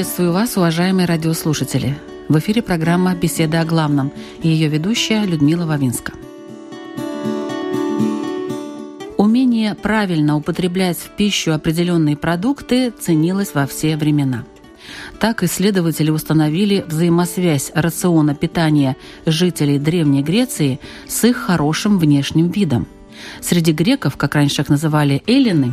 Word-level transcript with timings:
Приветствую 0.00 0.32
вас, 0.32 0.56
уважаемые 0.56 1.04
радиослушатели. 1.04 1.94
В 2.30 2.38
эфире 2.38 2.62
программа 2.62 3.14
«Беседа 3.14 3.60
о 3.60 3.66
главном» 3.66 4.10
и 4.42 4.48
ее 4.48 4.68
ведущая 4.68 5.26
Людмила 5.26 5.66
Вавинска. 5.66 6.14
Умение 9.18 9.74
правильно 9.74 10.36
употреблять 10.38 10.96
в 10.96 11.10
пищу 11.16 11.52
определенные 11.52 12.16
продукты 12.16 12.92
ценилось 12.98 13.52
во 13.52 13.66
все 13.66 13.98
времена. 13.98 14.44
Так 15.18 15.42
исследователи 15.42 16.08
установили 16.08 16.82
взаимосвязь 16.88 17.70
рациона 17.74 18.34
питания 18.34 18.96
жителей 19.26 19.78
Древней 19.78 20.22
Греции 20.22 20.80
с 21.08 21.22
их 21.24 21.36
хорошим 21.36 21.98
внешним 21.98 22.48
видом. 22.48 22.86
Среди 23.42 23.72
греков, 23.72 24.16
как 24.16 24.34
раньше 24.34 24.62
их 24.62 24.70
называли 24.70 25.22
эллины, 25.26 25.72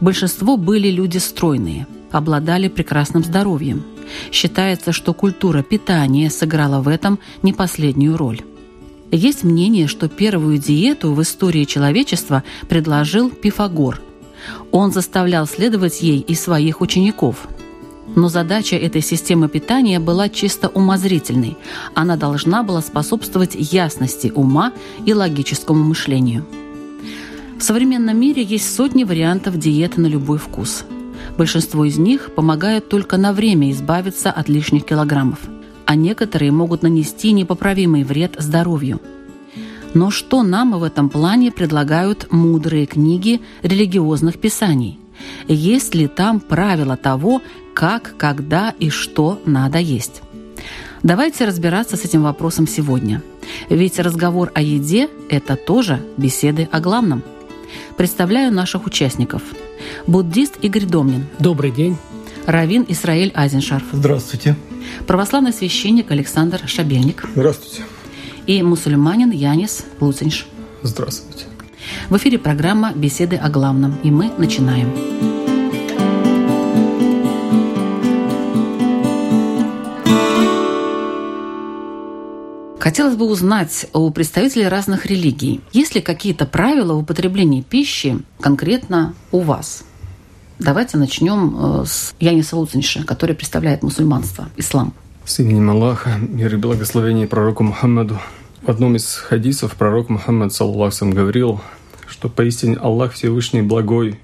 большинство 0.00 0.56
были 0.56 0.88
люди 0.88 1.18
стройные– 1.18 1.88
обладали 2.16 2.68
прекрасным 2.68 3.22
здоровьем. 3.22 3.84
Считается, 4.32 4.92
что 4.92 5.12
культура 5.12 5.62
питания 5.62 6.30
сыграла 6.30 6.80
в 6.80 6.88
этом 6.88 7.18
не 7.42 7.52
последнюю 7.52 8.16
роль. 8.16 8.40
Есть 9.12 9.44
мнение, 9.44 9.86
что 9.86 10.08
первую 10.08 10.58
диету 10.58 11.12
в 11.12 11.22
истории 11.22 11.64
человечества 11.64 12.42
предложил 12.68 13.30
Пифагор. 13.30 14.00
Он 14.72 14.92
заставлял 14.92 15.46
следовать 15.46 16.02
ей 16.02 16.20
и 16.20 16.34
своих 16.34 16.80
учеников. 16.80 17.48
Но 18.14 18.28
задача 18.28 18.76
этой 18.76 19.02
системы 19.02 19.48
питания 19.48 20.00
была 20.00 20.28
чисто 20.28 20.68
умозрительной. 20.68 21.56
Она 21.94 22.16
должна 22.16 22.62
была 22.62 22.80
способствовать 22.80 23.54
ясности 23.54 24.32
ума 24.34 24.72
и 25.04 25.12
логическому 25.12 25.82
мышлению. 25.82 26.44
В 27.58 27.62
современном 27.62 28.18
мире 28.18 28.42
есть 28.42 28.74
сотни 28.74 29.04
вариантов 29.04 29.58
диеты 29.58 30.00
на 30.00 30.06
любой 30.06 30.38
вкус– 30.38 30.84
Большинство 31.36 31.84
из 31.84 31.98
них 31.98 32.34
помогают 32.34 32.88
только 32.88 33.16
на 33.16 33.32
время 33.32 33.70
избавиться 33.70 34.30
от 34.30 34.48
лишних 34.48 34.84
килограммов, 34.84 35.40
а 35.84 35.94
некоторые 35.94 36.50
могут 36.50 36.82
нанести 36.82 37.32
непоправимый 37.32 38.04
вред 38.04 38.36
здоровью. 38.38 39.00
Но 39.94 40.10
что 40.10 40.42
нам 40.42 40.78
в 40.78 40.82
этом 40.82 41.08
плане 41.08 41.50
предлагают 41.50 42.30
мудрые 42.30 42.86
книги 42.86 43.40
религиозных 43.62 44.38
писаний? 44.38 44.98
Есть 45.48 45.94
ли 45.94 46.06
там 46.08 46.40
правила 46.40 46.96
того, 46.96 47.40
как, 47.74 48.14
когда 48.18 48.74
и 48.78 48.90
что 48.90 49.40
надо 49.46 49.78
есть? 49.78 50.22
Давайте 51.02 51.44
разбираться 51.44 51.96
с 51.96 52.04
этим 52.04 52.22
вопросом 52.22 52.66
сегодня. 52.66 53.22
Ведь 53.70 53.98
разговор 53.98 54.50
о 54.54 54.60
еде– 54.60 55.08
это 55.30 55.56
тоже 55.56 56.00
беседы 56.16 56.68
о 56.72 56.80
главном. 56.80 57.22
Представляю 57.96 58.52
наших 58.52 58.86
участников– 58.86 59.42
Буддист 60.06 60.56
Игорь 60.62 60.84
Домнин. 60.84 61.26
Добрый 61.38 61.70
день. 61.70 61.96
Равин 62.46 62.84
Исраиль 62.88 63.32
Азеншарф. 63.34 63.84
Здравствуйте. 63.92 64.56
Православный 65.06 65.52
священник 65.52 66.10
Александр 66.10 66.62
Шабельник. 66.66 67.24
Здравствуйте. 67.34 67.82
И 68.46 68.62
мусульманин 68.62 69.30
Янис 69.30 69.84
Луцинш. 70.00 70.46
Здравствуйте. 70.82 71.46
В 72.08 72.16
эфире 72.16 72.38
программа 72.38 72.92
«Беседы 72.92 73.36
о 73.36 73.48
главном», 73.48 73.98
и 74.02 74.10
мы 74.10 74.30
начинаем. 74.38 75.35
Хотелось 82.86 83.16
бы 83.16 83.26
узнать 83.26 83.88
у 83.94 84.08
представителей 84.12 84.68
разных 84.68 85.06
религий, 85.06 85.60
есть 85.72 85.96
ли 85.96 86.00
какие-то 86.00 86.46
правила 86.46 86.92
в 86.92 86.98
употреблении 86.98 87.60
пищи 87.60 88.18
конкретно 88.40 89.12
у 89.32 89.40
вас? 89.40 89.82
Давайте 90.60 90.96
начнем 90.96 91.80
э, 91.80 91.84
с 91.84 92.14
Яниса 92.20 92.56
Луцинша, 92.56 93.02
который 93.02 93.34
представляет 93.34 93.82
мусульманство, 93.82 94.50
ислам. 94.56 94.94
С 95.24 95.40
именем 95.40 95.68
Аллаха, 95.70 96.10
мир 96.16 96.54
и 96.54 96.56
благословение 96.58 97.26
пророку 97.26 97.64
Мухаммаду. 97.64 98.20
В 98.62 98.70
одном 98.70 98.94
из 98.94 99.16
хадисов 99.16 99.74
пророк 99.74 100.08
Мухаммад, 100.08 100.52
саллаху 100.52 101.10
говорил, 101.10 101.60
что 102.06 102.28
поистине 102.28 102.76
Аллах 102.76 103.14
Всевышний 103.14 103.62
благой, 103.62 104.20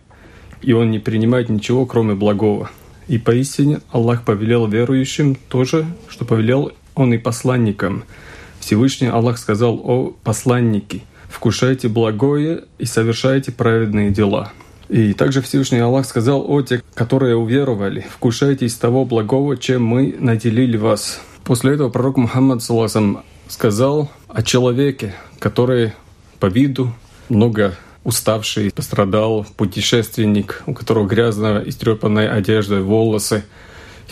и 0.60 0.72
Он 0.72 0.92
не 0.92 1.00
принимает 1.00 1.48
ничего, 1.48 1.84
кроме 1.84 2.14
благого. 2.14 2.70
И 3.08 3.18
поистине 3.18 3.80
Аллах 3.90 4.24
повелел 4.24 4.68
верующим 4.68 5.34
тоже, 5.34 5.84
что 6.08 6.24
повелел 6.24 6.70
Он 6.94 7.12
и 7.12 7.18
посланникам– 7.18 8.04
Всевышний 8.62 9.08
Аллах 9.08 9.38
сказал 9.38 9.80
о 9.82 10.14
посланнике, 10.22 11.00
«Вкушайте 11.28 11.88
благое 11.88 12.64
и 12.78 12.84
совершайте 12.84 13.50
праведные 13.50 14.10
дела». 14.10 14.52
И 14.88 15.14
также 15.14 15.42
Всевышний 15.42 15.80
Аллах 15.80 16.06
сказал 16.06 16.48
о 16.48 16.62
тех, 16.62 16.82
которые 16.94 17.34
уверовали, 17.34 18.06
«Вкушайте 18.08 18.66
из 18.66 18.76
того 18.76 19.04
благого, 19.04 19.56
чем 19.56 19.84
мы 19.84 20.14
наделили 20.16 20.76
вас». 20.76 21.20
После 21.42 21.74
этого 21.74 21.88
пророк 21.88 22.18
Мухаммад 22.18 22.62
саллахам 22.62 23.24
сказал 23.48 24.12
о 24.28 24.44
человеке, 24.44 25.12
который 25.40 25.92
по 26.38 26.46
виду 26.46 26.94
много 27.28 27.74
уставший, 28.04 28.70
пострадал, 28.70 29.44
путешественник, 29.56 30.62
у 30.66 30.74
которого 30.74 31.08
грязная, 31.08 31.62
истрепанная 31.62 32.32
одежда, 32.32 32.80
волосы, 32.80 33.42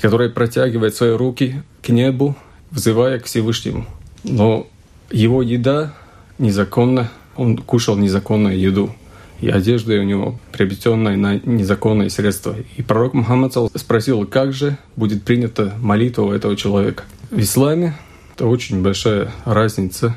который 0.01 0.29
протягивает 0.29 0.97
свои 0.97 1.13
руки 1.13 1.63
к 1.83 1.91
небу, 1.91 2.37
взывая 2.73 3.21
к 3.21 3.27
Всевышнему– 3.27 3.87
но 4.25 4.67
его 5.11 5.43
еда 5.43 5.95
незаконна, 6.39 7.11
он 7.37 7.57
кушал 7.57 7.97
незаконную 7.97 8.59
еду. 8.59 8.95
И 9.41 9.49
одежда 9.49 9.95
у 9.95 10.03
него 10.03 10.39
приобретенная 10.53 11.17
на 11.17 11.37
незаконные 11.39 12.11
средства. 12.11 12.55
И 12.77 12.83
пророк 12.83 13.15
Мухаммад 13.15 13.55
спросил, 13.75 14.27
как 14.27 14.53
же 14.53 14.77
будет 14.97 15.23
принята 15.25 15.75
молитва 15.81 16.25
у 16.25 16.33
этого 16.33 16.57
человека. 16.57 17.05
В 17.31 17.41
исламе 17.41 17.95
это 18.35 18.47
очень 18.47 18.83
большая 18.83 19.33
разница, 19.47 20.15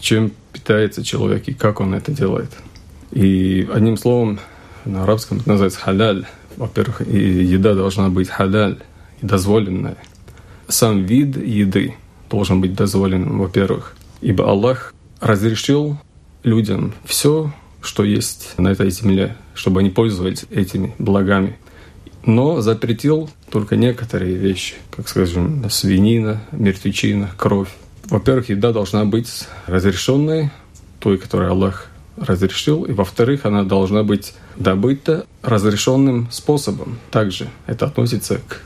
чем 0.00 0.32
питается 0.52 1.04
человек 1.04 1.46
и 1.46 1.54
как 1.54 1.80
он 1.80 1.94
это 1.94 2.10
делает. 2.10 2.50
И 3.12 3.68
одним 3.72 3.96
словом, 3.96 4.40
на 4.84 5.04
арабском 5.04 5.38
это 5.38 5.50
называется 5.50 5.78
халяль. 5.78 6.26
Во-первых, 6.56 7.02
и 7.06 7.16
еда 7.16 7.74
должна 7.74 8.08
быть 8.08 8.28
халяль, 8.28 8.78
дозволенная. 9.22 9.96
Сам 10.66 11.04
вид 11.04 11.36
еды 11.36 11.94
должен 12.30 12.60
быть 12.60 12.74
дозволен, 12.74 13.38
во-первых, 13.38 13.96
ибо 14.20 14.48
Аллах 14.48 14.94
разрешил 15.20 15.98
людям 16.42 16.94
все, 17.04 17.52
что 17.80 18.04
есть 18.04 18.54
на 18.58 18.68
этой 18.68 18.90
земле, 18.90 19.36
чтобы 19.54 19.80
они 19.80 19.90
пользовались 19.90 20.44
этими 20.50 20.94
благами. 20.98 21.58
Но 22.24 22.60
запретил 22.62 23.28
только 23.50 23.76
некоторые 23.76 24.34
вещи, 24.36 24.74
как, 24.90 25.08
скажем, 25.08 25.68
свинина, 25.70 26.42
мертвечина, 26.52 27.30
кровь. 27.36 27.68
Во-первых, 28.06 28.48
еда 28.48 28.72
должна 28.72 29.04
быть 29.04 29.46
разрешенной, 29.66 30.50
той, 31.00 31.18
которую 31.18 31.50
Аллах 31.50 31.88
разрешил, 32.16 32.84
и 32.84 32.92
во-вторых, 32.92 33.44
она 33.44 33.62
должна 33.64 34.04
быть 34.04 34.34
добыта 34.56 35.26
разрешенным 35.42 36.28
способом. 36.30 36.98
Также 37.10 37.48
это 37.66 37.86
относится 37.86 38.40
к 38.46 38.62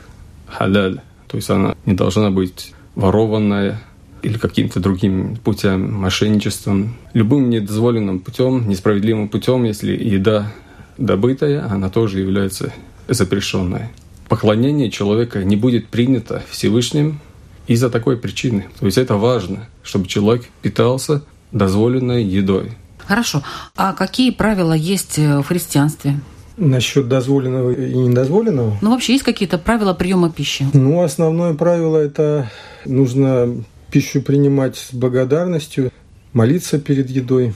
халяль, 0.47 1.01
то 1.27 1.37
есть 1.37 1.49
она 1.49 1.75
не 1.85 1.93
должна 1.93 2.29
быть 2.31 2.73
ворованное 2.99 3.79
или 4.21 4.37
каким-то 4.37 4.79
другим 4.79 5.37
путем, 5.37 5.93
мошенничеством, 5.93 6.95
любым 7.13 7.49
недозволенным 7.49 8.19
путем, 8.19 8.67
несправедливым 8.67 9.29
путем, 9.29 9.63
если 9.63 9.91
еда 9.91 10.51
добытая, 10.97 11.65
она 11.65 11.89
тоже 11.89 12.19
является 12.19 12.73
запрещенной. 13.07 13.89
Поклонение 14.27 14.91
человека 14.91 15.43
не 15.43 15.55
будет 15.55 15.87
принято 15.87 16.43
Всевышним 16.49 17.19
из-за 17.67 17.89
такой 17.89 18.17
причины. 18.17 18.67
То 18.79 18.85
есть 18.85 18.97
это 18.97 19.15
важно, 19.15 19.67
чтобы 19.81 20.07
человек 20.07 20.45
питался 20.61 21.23
дозволенной 21.51 22.23
едой. 22.23 22.73
Хорошо. 23.07 23.41
А 23.75 23.93
какие 23.93 24.31
правила 24.31 24.73
есть 24.73 25.17
в 25.17 25.43
христианстве? 25.43 26.19
Насчет 26.59 27.07
дозволенного 27.07 27.71
и 27.71 27.95
недозволенного? 27.95 28.77
Ну, 28.81 28.91
вообще 28.91 29.13
есть 29.13 29.23
какие-то 29.23 29.57
правила 29.57 29.93
приема 29.93 30.29
пищи? 30.29 30.67
Ну, 30.73 31.01
основное 31.01 31.53
правило– 31.53 31.97
это 31.97 32.51
нужно 32.85 33.63
пищу 33.89 34.21
принимать 34.21 34.75
с 34.75 34.93
благодарностью, 34.93 35.91
молиться 36.33 36.77
перед 36.77 37.09
едой. 37.09 37.53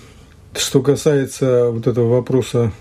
Что 0.55 0.81
касается 0.81 1.69
вот 1.69 1.85
этого 1.85 2.07
вопроса 2.15 2.71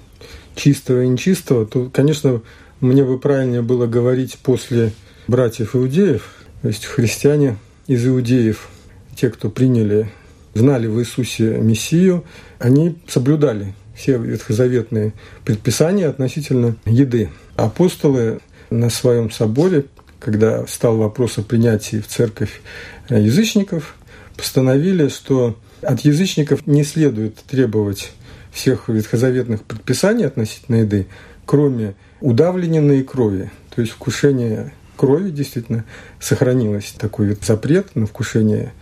чистого 0.54 1.02
и 1.02 1.08
нечистого, 1.08 1.66
то, 1.66 1.90
конечно, 1.92 2.40
мне 2.80 3.04
бы 3.04 3.18
правильнее 3.18 3.62
было 3.62 3.86
говорить 3.86 4.38
после 4.42 4.92
братьев 5.26 5.74
иудеев, 5.74 6.30
то 6.62 6.68
есть 6.68 6.84
христиане 6.84 7.56
из 7.86 8.06
иудеев, 8.06 8.68
те, 9.16 9.28
кто 9.28 9.50
приняли, 9.50 10.10
знали 10.54 10.86
в 10.86 11.00
Иисусе 11.00 11.58
Мессию, 11.58 12.24
они 12.58 12.96
соблюдали 13.08 13.74
все 13.94 14.18
ветхозаветные 14.18 15.12
предписания 15.44 16.06
относительно 16.06 16.76
еды. 16.86 17.30
Апостолы 17.56 18.40
на 18.70 18.90
своем 18.90 19.30
соборе, 19.30 19.86
когда 20.18 20.66
стал 20.66 20.96
вопрос 20.96 21.38
о 21.38 21.42
принятии 21.42 21.98
в 21.98 22.06
церковь 22.06 22.60
язычников, 23.08 23.96
постановили, 24.36 25.08
что 25.08 25.58
от 25.82 26.00
язычников 26.00 26.66
не 26.66 26.84
следует 26.84 27.36
требовать 27.36 28.12
всех 28.52 28.88
ветхозаветных 28.88 29.62
предписаний 29.64 30.26
относительно 30.26 30.76
еды, 30.76 31.06
кроме 31.46 31.94
удавленной 32.20 33.02
крови, 33.02 33.50
то 33.74 33.80
есть 33.80 33.92
вкушение 33.92 34.72
крови 34.96 35.30
действительно 35.30 35.84
сохранилось 36.20 36.94
такой 36.98 37.30
вот 37.30 37.42
запрет 37.42 37.96
на 37.96 38.06
вкушение 38.06 38.72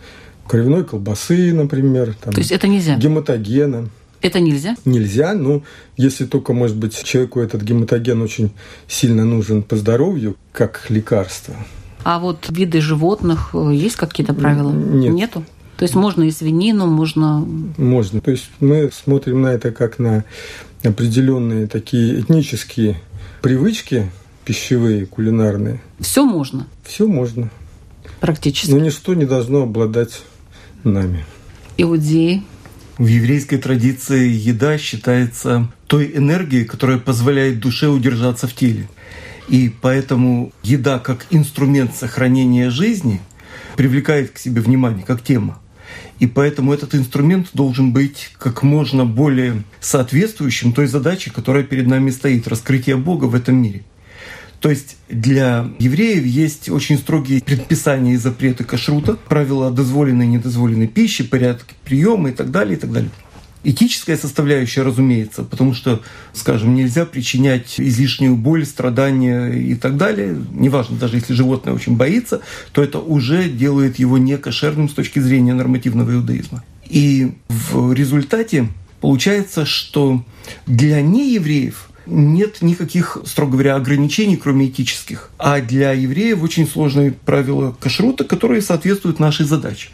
кровяной 0.47 0.83
колбасы, 0.83 1.53
например. 1.53 2.13
Там, 2.21 2.33
то 2.33 2.39
есть 2.39 2.51
это 2.51 2.67
нельзя? 2.67 2.95
Гематогена. 2.97 3.89
Это 4.21 4.39
нельзя? 4.39 4.75
Нельзя, 4.85 5.33
ну, 5.33 5.63
если 5.97 6.25
только, 6.25 6.53
может 6.53 6.77
быть, 6.77 7.03
человеку 7.03 7.39
этот 7.39 7.63
гематоген 7.63 8.21
очень 8.21 8.51
сильно 8.87 9.25
нужен 9.25 9.63
по 9.63 9.75
здоровью, 9.75 10.37
как 10.51 10.85
лекарство. 10.89 11.55
А 12.03 12.19
вот 12.19 12.47
виды 12.49 12.81
животных, 12.81 13.51
э, 13.53 13.71
есть 13.73 13.95
какие-то 13.95 14.33
правила? 14.33 14.71
Нет. 14.71 15.13
Нету? 15.13 15.43
То 15.77 15.83
есть 15.83 15.95
можно 15.95 16.23
и 16.23 16.31
свинину, 16.31 16.85
можно... 16.85 17.39
Можно. 17.77 18.21
То 18.21 18.31
есть 18.31 18.49
мы 18.59 18.91
смотрим 18.93 19.41
на 19.41 19.47
это 19.47 19.71
как 19.71 19.97
на 19.97 20.23
определенные 20.83 21.67
такие 21.67 22.19
этнические 22.19 23.01
привычки 23.41 24.11
пищевые, 24.45 25.05
кулинарные. 25.05 25.81
Все 25.99 26.23
можно? 26.23 26.67
Все 26.83 27.07
можно. 27.07 27.49
Практически. 28.19 28.71
Но 28.71 28.79
ничто 28.79 29.13
не 29.15 29.25
должно 29.25 29.63
обладать 29.63 30.21
нами. 30.83 31.25
Иудеи 31.77 32.43
в 33.01 33.07
еврейской 33.07 33.57
традиции 33.57 34.29
еда 34.29 34.77
считается 34.77 35.67
той 35.87 36.11
энергией, 36.15 36.65
которая 36.65 36.99
позволяет 36.99 37.59
душе 37.59 37.87
удержаться 37.87 38.47
в 38.47 38.53
теле. 38.53 38.87
И 39.49 39.73
поэтому 39.81 40.53
еда 40.61 40.99
как 40.99 41.25
инструмент 41.31 41.95
сохранения 41.95 42.69
жизни 42.69 43.19
привлекает 43.75 44.29
к 44.29 44.37
себе 44.37 44.61
внимание, 44.61 45.03
как 45.03 45.23
тема. 45.23 45.59
И 46.19 46.27
поэтому 46.27 46.73
этот 46.73 46.93
инструмент 46.93 47.47
должен 47.53 47.91
быть 47.91 48.29
как 48.37 48.61
можно 48.61 49.03
более 49.03 49.63
соответствующим 49.79 50.71
той 50.71 50.85
задаче, 50.85 51.31
которая 51.31 51.63
перед 51.63 51.87
нами 51.87 52.11
стоит– 52.11 52.47
раскрытие 52.49 52.97
Бога 52.97 53.25
в 53.25 53.33
этом 53.33 53.55
мире. 53.55 53.83
То 54.61 54.69
есть 54.69 54.97
для 55.09 55.67
евреев 55.79 56.23
есть 56.23 56.69
очень 56.69 56.97
строгие 56.97 57.41
предписания 57.41 58.13
и 58.13 58.17
запреты 58.17 58.63
кашрута, 58.63 59.15
правила 59.15 59.71
дозволенной 59.71 60.25
и 60.25 60.29
недозволенной 60.29 60.87
пищи, 60.87 61.23
порядок 61.23 61.65
приема 61.83 62.29
и 62.29 62.31
так 62.31 62.51
далее, 62.51 62.77
и 62.77 62.79
так 62.79 62.91
далее. 62.91 63.09
Этическая 63.63 64.17
составляющая, 64.17 64.83
разумеется, 64.83 65.43
потому 65.43 65.73
что, 65.73 66.01
скажем, 66.33 66.75
нельзя 66.75 67.05
причинять 67.05 67.79
излишнюю 67.79 68.35
боль, 68.35 68.65
страдания 68.65 69.49
и 69.49 69.75
так 69.75 69.97
далее. 69.97 70.35
Неважно, 70.51 70.97
даже 70.97 71.17
если 71.17 71.33
животное 71.33 71.73
очень 71.73 71.95
боится, 71.95 72.41
то 72.71 72.83
это 72.83 72.99
уже 72.99 73.49
делает 73.49 73.97
его 73.97 74.19
некошерным 74.19 74.89
с 74.89 74.93
точки 74.93 75.19
зрения 75.19 75.53
нормативного 75.53 76.11
иудаизма. 76.11 76.63
И 76.87 77.33
в 77.49 77.93
результате 77.93 78.67
получается, 78.99 79.65
что 79.65 80.23
для 80.65 81.01
неевреев 81.01 81.90
нет 82.11 82.61
никаких, 82.61 83.17
строго 83.25 83.53
говоря, 83.53 83.75
ограничений, 83.75 84.37
кроме 84.37 84.67
этических. 84.67 85.29
А 85.37 85.61
для 85.61 85.93
евреев 85.93 86.43
очень 86.43 86.67
сложные 86.67 87.11
правила 87.11 87.75
кашрута, 87.79 88.23
которые 88.23 88.61
соответствуют 88.61 89.19
нашей 89.19 89.45
задаче. 89.45 89.89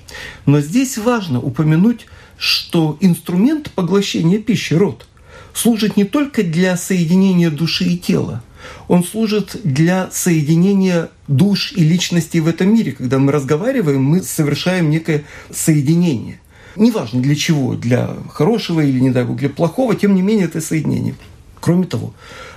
Но 0.46 0.60
здесь 0.60 0.98
важно 0.98 1.40
упомянуть, 1.40 2.08
что 2.38 2.98
инструмент 3.00 3.72
поглощения 3.72 4.40
пищи, 4.40 4.74
рот, 4.74 5.08
служит 5.54 5.98
не 5.98 6.04
только 6.04 6.44
для 6.44 6.76
соединения 6.76 7.50
души 7.50 7.86
и 7.86 7.98
тела, 7.98 8.44
он 8.88 9.04
служит 9.04 9.60
для 9.64 10.10
соединения 10.12 11.10
душ 11.28 11.72
и 11.74 11.84
личностей 11.84 12.40
в 12.40 12.48
этом 12.48 12.74
мире. 12.74 12.92
Когда 12.92 13.18
мы 13.20 13.32
разговариваем, 13.32 14.04
мы 14.04 14.22
совершаем 14.22 14.90
некое 14.90 15.24
соединение. 15.52 16.40
Неважно 16.76 17.22
для 17.22 17.36
чего, 17.36 17.76
для 17.76 18.16
хорошего 18.30 18.82
или, 18.82 19.00
не 19.00 19.10
дай 19.10 19.24
бог, 19.24 19.38
для 19.38 19.50
плохого, 19.50 19.96
тем 19.96 20.16
не 20.16 20.22
менее 20.22 20.46
это 20.46 20.62
соединение. 20.62 21.16
Кроме 21.60 21.86
того, 21.86 22.14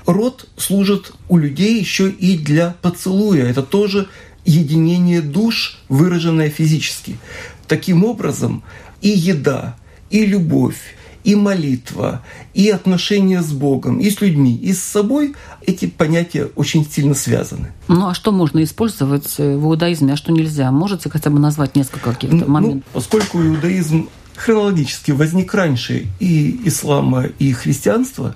рот 0.06 0.48
служит 0.56 1.12
у 1.28 1.38
людей 1.38 1.78
еще 1.78 2.10
и 2.10 2.36
для 2.36 2.76
поцелуя. 2.82 3.44
Это 3.46 3.62
тоже 3.62 4.08
единение 4.44 5.20
душ, 5.20 5.78
выраженное 5.88 6.50
физически. 6.50 7.18
Таким 7.66 8.04
образом, 8.04 8.62
и 9.00 9.08
еда, 9.08 9.76
и 10.10 10.26
любовь, 10.26 10.96
и 11.24 11.34
молитва, 11.34 12.22
и 12.54 12.70
отношения 12.70 13.42
с 13.42 13.52
Богом, 13.52 14.00
и 14.00 14.10
с 14.10 14.20
людьми, 14.20 14.56
и 14.56 14.72
с 14.72 14.82
собой, 14.82 15.34
эти 15.66 15.86
понятия 15.86 16.48
очень 16.56 16.88
сильно 16.88 17.14
связаны. 17.14 17.72
Ну 17.88 18.08
а 18.08 18.14
что 18.14 18.32
можно 18.32 18.62
использовать 18.64 19.38
в 19.38 19.64
иудаизме, 19.64 20.14
а 20.14 20.16
что 20.16 20.32
нельзя? 20.32 20.70
Можете 20.72 21.10
хотя 21.10 21.30
бы 21.30 21.38
назвать 21.38 21.76
несколько 21.76 22.12
каких-то 22.12 22.36
ну, 22.36 22.46
моментов? 22.48 22.82
Ну, 22.86 23.00
поскольку 23.00 23.42
иудаизм 23.42 24.08
хронологически 24.34 25.10
возник 25.10 25.52
раньше 25.52 26.06
и 26.18 26.60
ислама, 26.64 27.24
и 27.38 27.52
христианства, 27.52 28.34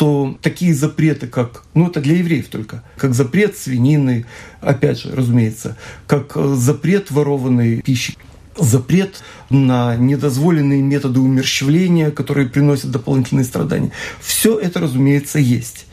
то 0.00 0.34
такие 0.40 0.72
запреты, 0.72 1.26
как, 1.26 1.62
ну 1.74 1.88
это 1.88 2.00
для 2.00 2.16
евреев 2.16 2.48
только, 2.48 2.82
как 2.96 3.14
запрет 3.14 3.58
свинины, 3.58 4.24
опять 4.62 5.02
же, 5.02 5.14
разумеется, 5.14 5.76
как 6.06 6.38
э, 6.38 6.54
запрет 6.54 7.10
ворованной 7.10 7.82
пищи, 7.82 8.16
запрет 8.56 9.22
на 9.50 9.96
недозволенные 9.96 10.80
методы 10.80 11.20
умерщвления, 11.20 12.10
которые 12.12 12.48
приносят 12.48 12.90
дополнительные 12.90 13.44
страдания. 13.44 13.92
Все 14.22 14.58
это, 14.58 14.80
разумеется, 14.80 15.38
есть. 15.38 15.84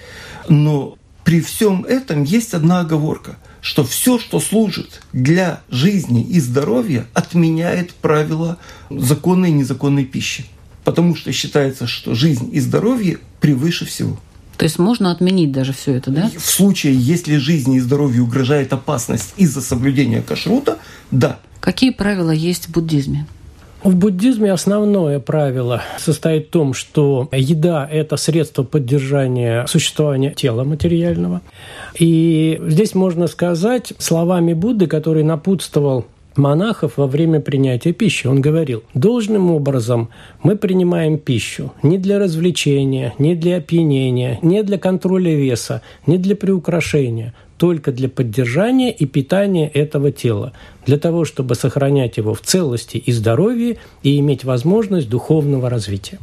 Но 0.48 0.98
при 1.26 1.42
всем 1.42 1.84
этом 1.84 2.24
есть 2.24 2.54
одна 2.54 2.80
оговорка, 2.80 3.36
что 3.60 3.84
все, 3.84 4.20
что 4.20 4.40
служит 4.40 5.02
для 5.12 5.60
жизни 5.70 6.24
и 6.24 6.40
здоровья, 6.40 7.08
отменяет 7.14 7.94
правила 7.94 8.58
законной 8.90 9.50
и 9.50 9.54
незаконной 9.54 10.06
пищи 10.06 10.46
потому 10.88 11.16
что 11.16 11.34
считается, 11.34 11.86
что 11.86 12.16
жизнь 12.16 12.50
и 12.54 12.62
здоровье 12.62 13.18
превыше 13.42 13.84
всего. 13.84 14.16
То 14.56 14.64
есть 14.64 14.80
можно 14.80 15.12
отменить 15.12 15.52
даже 15.52 15.74
все 15.74 15.96
это, 15.96 16.12
да? 16.12 16.32
В 16.34 16.50
случае, 16.50 16.96
если 16.96 17.36
жизни 17.36 17.76
и 17.76 17.82
здоровью 17.82 18.24
угрожает 18.24 18.72
опасность 18.72 19.34
из-за 19.36 19.60
соблюдения 19.60 20.22
кашрута, 20.22 20.78
да. 21.12 21.40
Какие 21.60 21.90
правила 21.90 22.32
есть 22.32 22.68
в 22.68 22.72
буддизме? 22.72 23.28
В 23.84 23.96
буддизме 23.96 24.50
основное 24.50 25.20
правило 25.20 25.84
состоит 25.98 26.48
в 26.48 26.50
том, 26.52 26.74
что 26.74 27.28
еда– 27.34 27.86
это 27.92 28.16
средство 28.16 28.64
поддержания 28.64 29.66
существования 29.68 30.32
тела 30.32 30.64
материального. 30.64 31.42
И 32.00 32.62
здесь 32.66 32.96
можно 32.96 33.28
сказать 33.28 33.92
словами 33.98 34.54
Будды, 34.54 34.88
который 34.88 35.24
напутствовал 35.24 36.06
монахов 36.38 36.94
во 36.98 37.08
время 37.08 37.40
принятия 37.40 37.94
пищи. 37.94 38.28
Он 38.28 38.42
говорил, 38.42 38.84
должным 38.94 39.52
образом 39.52 40.10
мы 40.44 40.56
принимаем 40.56 41.18
пищу 41.18 41.74
не 41.84 41.98
для 41.98 42.20
развлечения, 42.20 43.14
не 43.20 43.36
для 43.36 43.58
опьянения, 43.58 44.40
не 44.42 44.64
для 44.64 44.78
контроля 44.78 45.36
веса, 45.36 45.82
не 46.06 46.18
для 46.18 46.36
приукрашения, 46.36 47.34
только 47.58 47.92
для 47.92 48.10
поддержания 48.10 48.92
и 48.92 49.06
питания 49.06 49.68
этого 49.68 50.12
тела, 50.12 50.54
для 50.86 50.98
того, 50.98 51.26
чтобы 51.26 51.56
сохранять 51.56 52.18
его 52.18 52.34
в 52.34 52.42
целости 52.42 52.98
и 52.98 53.12
здоровье 53.12 53.78
и 54.04 54.20
иметь 54.20 54.44
возможность 54.44 55.10
духовного 55.10 55.70
развития. 55.70 56.20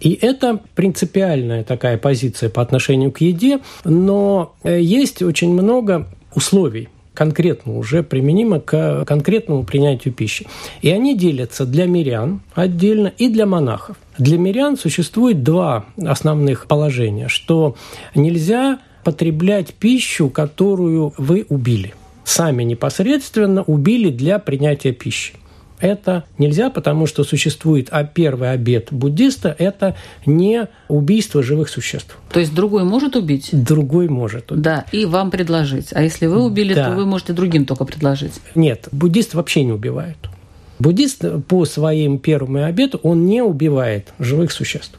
И 0.00 0.16
это 0.20 0.60
принципиальная 0.74 1.64
такая 1.64 1.98
позиция 1.98 2.50
по 2.50 2.62
отношению 2.62 3.10
к 3.10 3.20
еде, 3.20 3.60
но 3.84 4.54
э, 4.62 4.80
есть 4.80 5.22
очень 5.22 5.52
много 5.52 6.06
условий, 6.34 6.88
конкретно 7.18 7.76
уже 7.76 8.04
применимо 8.04 8.60
к 8.60 9.04
конкретному 9.04 9.64
принятию 9.64 10.14
пищи. 10.14 10.46
И 10.82 10.88
они 10.88 11.18
делятся 11.18 11.66
для 11.66 11.86
мирян 11.86 12.42
отдельно 12.54 13.08
и 13.08 13.28
для 13.28 13.44
монахов. 13.44 13.96
Для 14.18 14.38
мирян 14.38 14.78
существует 14.78 15.42
два 15.42 15.86
основных 16.06 16.68
положения, 16.68 17.26
что 17.26 17.74
нельзя 18.14 18.78
потреблять 19.02 19.74
пищу, 19.74 20.30
которую 20.30 21.12
вы 21.18 21.44
убили. 21.48 21.92
Сами 22.22 22.62
непосредственно 22.62 23.64
убили 23.64 24.10
для 24.10 24.38
принятия 24.38 24.92
пищи 24.92 25.34
это 25.80 26.24
нельзя, 26.38 26.70
потому 26.70 27.06
что 27.06 27.24
существует 27.24 27.88
а 27.90 28.04
первый 28.04 28.52
обет 28.52 28.88
буддиста– 28.90 29.54
это 29.58 29.96
не 30.26 30.68
убийство 30.88 31.42
живых 31.42 31.68
существ. 31.68 32.16
То 32.32 32.40
есть 32.40 32.54
другой 32.54 32.84
может 32.84 33.16
убить? 33.16 33.50
Другой 33.52 34.08
может 34.08 34.50
убить. 34.50 34.62
Да, 34.62 34.84
и 34.92 35.04
вам 35.04 35.30
предложить. 35.30 35.88
А 35.92 36.02
если 36.02 36.26
вы 36.26 36.44
убили, 36.44 36.74
да. 36.74 36.90
то 36.90 36.96
вы 36.96 37.06
можете 37.06 37.32
другим 37.32 37.64
только 37.64 37.84
предложить. 37.84 38.34
Нет, 38.54 38.88
буддист 38.92 39.34
вообще 39.34 39.64
не 39.64 39.72
убивает. 39.72 40.16
Буддист 40.78 41.24
по 41.48 41.64
своим 41.64 42.18
первым 42.18 42.56
обету, 42.56 43.00
он 43.02 43.26
не 43.26 43.42
убивает 43.42 44.12
живых 44.18 44.52
существ. 44.52 44.98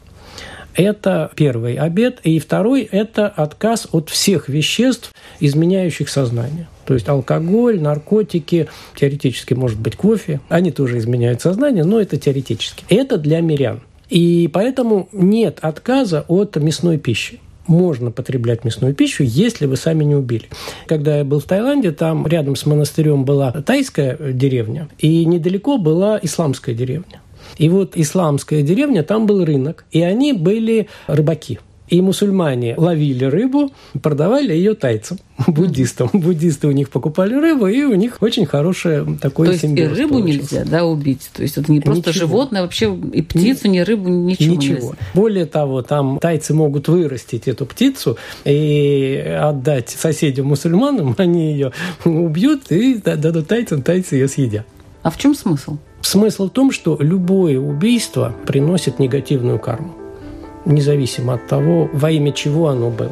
Это 0.76 1.32
первый 1.36 1.76
обет. 1.76 2.20
И 2.24 2.40
второй– 2.40 2.82
это 2.92 3.28
отказ 3.28 3.88
от 3.92 4.10
всех 4.10 4.50
веществ, 4.50 5.14
изменяющих 5.40 6.10
сознание. 6.10 6.68
То 6.86 6.94
есть 6.94 7.08
алкоголь, 7.08 7.80
наркотики, 7.80 8.68
теоретически 8.96 9.54
может 9.54 9.80
быть 9.80 9.96
кофе. 9.96 10.42
Они 10.50 10.72
тоже 10.72 10.98
изменяют 10.98 11.42
сознание, 11.42 11.84
но 11.84 12.00
это 12.00 12.18
теоретически. 12.18 12.84
Это 12.90 13.18
для 13.18 13.42
мирян. 13.42 13.82
И 14.10 14.50
поэтому 14.52 15.08
нет 15.12 15.60
отказа 15.62 16.26
от 16.28 16.56
мясной 16.56 16.98
пищи 16.98 17.40
можно 17.70 18.12
потреблять 18.12 18.66
мясную 18.66 18.94
пищу, 18.94 19.24
если 19.24 19.68
вы 19.68 19.78
сами 19.78 20.04
не 20.04 20.16
убили. 20.16 20.50
Когда 20.88 21.20
я 21.20 21.24
был 21.24 21.40
в 21.40 21.46
Таиланде, 21.46 21.92
там 21.92 22.26
рядом 22.28 22.56
с 22.56 22.66
монастырем 22.66 23.24
была 23.24 23.52
тайская 23.52 24.18
деревня, 24.34 24.90
и 24.98 25.24
недалеко 25.24 25.78
была 25.78 26.20
исламская 26.22 26.74
деревня. 26.74 27.22
И 27.60 27.70
вот 27.70 27.92
исламская 27.96 28.64
деревня, 28.64 29.04
там 29.04 29.28
был 29.28 29.46
рынок, 29.46 29.86
и 29.92 30.02
они 30.02 30.34
были 30.34 30.88
рыбаки– 31.08 31.60
и 31.90 32.02
мусульмане 32.02 32.76
ловили 32.78 33.26
рыбу, 33.26 33.72
продавали 34.02 34.54
ее 34.54 34.76
тайцам, 34.76 35.18
буддистам. 35.48 36.10
Буддисты 36.14 36.68
у 36.68 36.72
них 36.72 36.90
покупали 36.90 37.34
рыбу, 37.34 37.68
и 37.68 37.84
у 37.84 37.96
них 37.96 38.18
очень 38.22 38.46
хорошее 38.46 39.06
такое 39.22 39.48
То 39.48 39.54
есть 39.54 39.64
и 39.64 39.88
рыбу 39.88 40.20
получился. 40.20 40.56
нельзя 40.56 40.70
да, 40.70 40.86
убить? 40.86 41.30
То 41.34 41.42
есть 41.42 41.58
это 41.58 41.72
не 41.72 41.82
просто 41.82 42.10
ничего. 42.10 42.28
животное, 42.28 42.62
вообще 42.62 42.96
и 43.14 43.22
птицу, 43.22 43.70
ни 43.70 43.80
рыбу, 43.80 44.08
ничего, 44.08 44.56
ничего. 44.56 44.76
нельзя? 44.76 44.98
Более 45.14 45.46
того, 45.46 45.82
там 45.82 46.20
тайцы 46.20 46.54
могут 46.54 46.88
вырастить 46.88 47.48
эту 47.48 47.66
птицу 47.66 48.18
и 48.46 49.16
отдать 49.42 49.90
соседям-мусульманам, 49.90 51.16
они 51.18 51.54
ее 51.54 51.72
убьют 52.06 52.72
и 52.72 52.96
дадут 52.96 53.48
тайцам, 53.48 53.82
тайцы 53.82 54.16
ее 54.16 54.28
съедят. 54.28 54.66
А 55.02 55.10
в 55.10 55.18
чем 55.18 55.36
смысл? 55.36 55.78
Смысл 56.02 56.48
в 56.48 56.52
том, 56.52 56.72
что 56.72 56.98
любое 57.00 57.60
убийство 57.60 58.34
приносит 58.46 59.00
негативную 59.00 59.60
карму 59.60 59.96
независимо 60.66 61.34
от 61.34 61.48
того, 61.48 61.90
во 61.94 62.12
имя 62.12 62.32
чего 62.32 62.68
оно 62.68 62.90
было. 62.90 63.12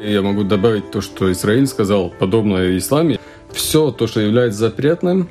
Я 0.00 0.22
могу 0.22 0.44
добавить 0.44 0.90
то, 0.90 1.00
что 1.00 1.30
Израиль 1.32 1.66
сказал, 1.66 2.10
подобное 2.10 2.78
исламе. 2.78 3.18
Все 3.50 3.90
то, 3.90 4.06
что 4.06 4.20
является 4.20 4.60
запретным, 4.60 5.28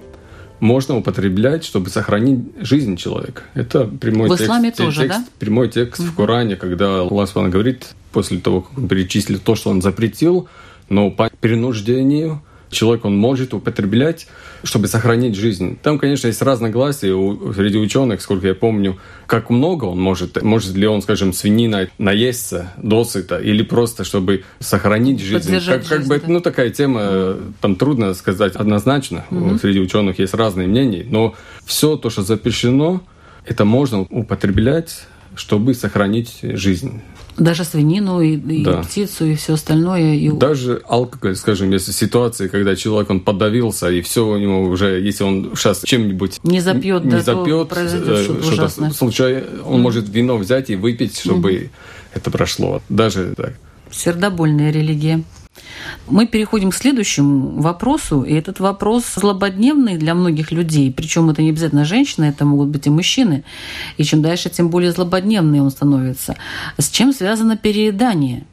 можно 0.60 0.98
употреблять, 0.98 1.64
чтобы 1.64 1.90
сохранить 1.90 2.40
жизнь 2.60 2.96
человека. 2.96 3.44
Это 3.54 3.86
прямой 3.86 4.30
в 4.30 4.38
текст, 4.38 4.78
тоже, 4.78 5.02
текст, 5.02 5.20
да? 5.20 5.26
прямой 5.40 5.70
текст 5.70 6.02
угу. 6.02 6.10
в 6.10 6.16
Коране, 6.16 6.56
когда 6.56 7.02
Аллах 7.02 7.34
говорит, 7.34 7.96
после 8.12 8.40
того, 8.40 8.62
как 8.62 8.78
он 8.78 8.88
перечислил 8.88 9.40
то, 9.40 9.56
что 9.56 9.70
он 9.70 9.82
запретил, 9.82 10.48
но 10.90 11.12
по 11.12 11.30
перенуждению 11.30 12.42
человек 12.76 13.06
он 13.06 13.18
может 13.18 13.54
употреблять, 13.54 14.28
чтобы 14.64 14.88
сохранить 14.88 15.36
жизнь. 15.36 15.78
Там, 15.82 15.98
конечно, 15.98 16.28
есть 16.28 16.42
разногласия 16.42 17.14
у, 17.14 17.54
среди 17.54 17.78
ученых, 17.78 18.22
сколько 18.22 18.48
я 18.48 18.56
помню, 18.56 19.00
как 19.28 19.50
много 19.50 19.86
он 19.86 20.00
может. 20.00 20.42
Может 20.44 20.76
ли 20.76 20.88
он, 20.88 21.02
скажем, 21.02 21.34
свинина 21.34 21.88
наесться 21.98 22.72
досыта 22.78 23.38
или 23.38 23.64
просто, 23.64 24.04
чтобы 24.04 24.44
сохранить 24.60 25.22
жизнь. 25.22 25.52
Как, 25.52 25.84
жизнь, 25.84 25.90
как 25.90 26.06
бы, 26.06 26.22
ну, 26.28 26.42
такая 26.42 26.70
тема, 26.70 27.02
mm. 27.02 27.54
там 27.62 27.76
трудно 27.76 28.14
сказать 28.14 28.56
однозначно. 28.56 29.26
Mm-hmm. 29.30 29.60
Среди 29.60 29.80
ученых 29.80 30.20
есть 30.20 30.34
разные 30.34 30.68
мнения, 30.68 31.06
но 31.10 31.36
все 31.66 31.96
то, 31.96 32.10
что 32.10 32.24
запрещено, 32.24 33.02
это 33.46 33.66
можно 33.66 34.02
употреблять, 34.02 35.08
чтобы 35.36 35.74
сохранить 35.74 36.40
жизнь. 36.42 37.02
Даже 37.38 37.66
свинину 37.66 38.22
и, 38.22 38.38
и 38.38 38.64
да. 38.64 38.82
птицу 38.82 39.26
и 39.26 39.36
все 39.36 39.54
остальное. 39.54 40.16
И... 40.16 40.32
Даже 40.32 40.82
алкоголь, 40.88 41.36
скажем, 41.36 41.72
если 41.72 41.92
ситуации, 41.92 42.48
когда 42.48 42.76
человек 42.76 43.10
он 43.10 43.20
подавился 43.20 43.90
и 43.90 44.02
все 44.02 44.26
у 44.26 44.38
него 44.38 44.62
уже, 44.62 45.02
если 45.02 45.24
он 45.24 45.52
сейчас 45.56 45.82
чем-нибудь 45.84 46.40
не 46.44 46.62
запьет, 46.62 47.04
не 47.04 47.12
да, 47.12 47.22
запьет, 47.22 47.72
э, 47.76 48.24
что-то 48.42 48.70
что 48.70 48.92
случай, 48.92 49.44
он 49.66 49.80
mm. 49.80 49.84
может 49.84 50.10
вино 50.10 50.38
взять 50.38 50.70
и 50.70 50.76
выпить, 50.76 51.20
чтобы 51.20 51.54
mm. 51.54 51.70
это 52.14 52.32
прошло. 52.32 52.82
Даже 52.90 53.34
так. 53.36 53.54
Сердобольная 53.92 54.72
религия. 54.72 55.24
Мы 56.08 56.28
переходим 56.28 56.72
к 56.72 56.76
следующему 56.76 57.62
вопросу, 57.62 58.22
и 58.24 58.34
этот 58.34 58.60
вопрос 58.60 59.06
злободневный 59.16 59.98
для 59.98 60.14
многих 60.14 60.52
людей, 60.52 60.92
причем 60.92 61.30
это 61.30 61.42
не 61.42 61.50
обязательно 61.50 61.86
женщины, 61.86 62.26
это 62.26 62.46
могут 62.46 62.70
быть 62.70 62.88
и 62.88 62.90
мужчины, 62.90 63.44
и 63.98 64.04
чем 64.04 64.22
дальше, 64.22 64.50
тем 64.50 64.70
более 64.70 64.92
злободневный 64.92 65.62
он 65.62 65.72
становится. 65.72 66.36
С 66.78 66.90
чем 66.90 67.14
связано 67.14 67.58
переедание 67.58 68.46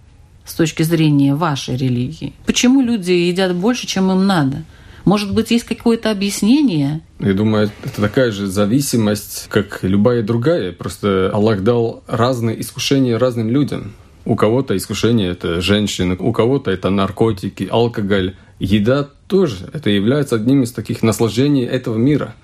с 0.44 0.54
точки 0.54 0.82
зрения 0.82 1.34
вашей 1.34 1.76
религии? 1.76 2.32
Почему 2.46 2.80
люди 2.80 3.12
едят 3.12 3.54
больше, 3.54 3.86
чем 3.86 4.10
им 4.10 4.26
надо? 4.26 4.64
Может 5.04 5.34
быть, 5.34 5.50
есть 5.50 5.64
какое-то 5.64 6.10
объяснение? 6.10 7.00
Я 7.18 7.34
думаю, 7.34 7.70
это 7.82 8.00
такая 8.00 8.30
же 8.30 8.46
зависимость, 8.46 9.46
как 9.48 9.80
любая 9.82 10.22
другая. 10.22 10.72
Просто 10.72 11.30
Аллах 11.32 11.62
дал 11.62 12.04
разные 12.06 12.60
искушения 12.60 13.18
разным 13.18 13.50
людям. 13.50 13.94
У 14.24 14.36
кого-то 14.36 14.76
искушение– 14.76 15.30
это 15.32 15.60
женщины, 15.60 16.16
у 16.18 16.32
кого-то 16.32 16.70
это 16.70 16.90
наркотики, 16.90 17.68
алкоголь. 17.70 18.36
Еда 18.60 19.08
тоже. 19.26 19.68
Это 19.72 19.90
является 19.90 20.36
одним 20.36 20.62
из 20.62 20.72
таких 20.72 21.02
наслаждений 21.02 21.64
этого 21.64 21.96
мира. 21.96 22.34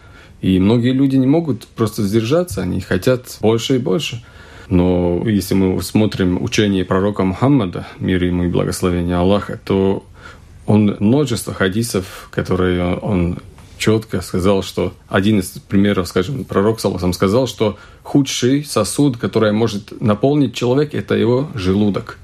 И 0.40 0.58
многие 0.58 0.92
люди 0.92 1.16
не 1.16 1.26
могут 1.26 1.66
просто 1.68 2.02
сдержаться, 2.02 2.62
они 2.62 2.80
хотят 2.80 3.38
больше 3.40 3.76
и 3.76 3.78
больше. 3.78 4.25
Но 4.68 5.23
если 5.26 5.54
мы 5.54 5.80
смотрим 5.82 6.42
учение 6.42 6.85
пророка 6.85 7.25
Мухаммада, 7.25 7.87
мир 7.99 8.23
ему 8.23 8.44
и 8.44 8.49
благословение 8.49 9.16
Аллаха, 9.16 9.58
то 9.64 10.04
он 10.66 10.97
множество 10.99 11.54
хадисов, 11.54 12.28
которые 12.30 12.97
он 12.97 13.38
четко 13.78 14.20
сказал, 14.20 14.62
что 14.62 14.92
один 15.08 15.38
из 15.40 15.49
примеров, 15.50 16.08
скажем, 16.08 16.44
пророк 16.44 16.80
Саласам 16.80 17.12
сказал, 17.12 17.47
что 17.47 17.78
худший 18.02 18.64
сосуд, 18.64 19.16
который 19.16 19.52
может 19.52 20.00
наполнить 20.00 20.54
человек, 20.54 20.94
это 20.94 21.14
его 21.14 21.49
желудок. 21.54 22.18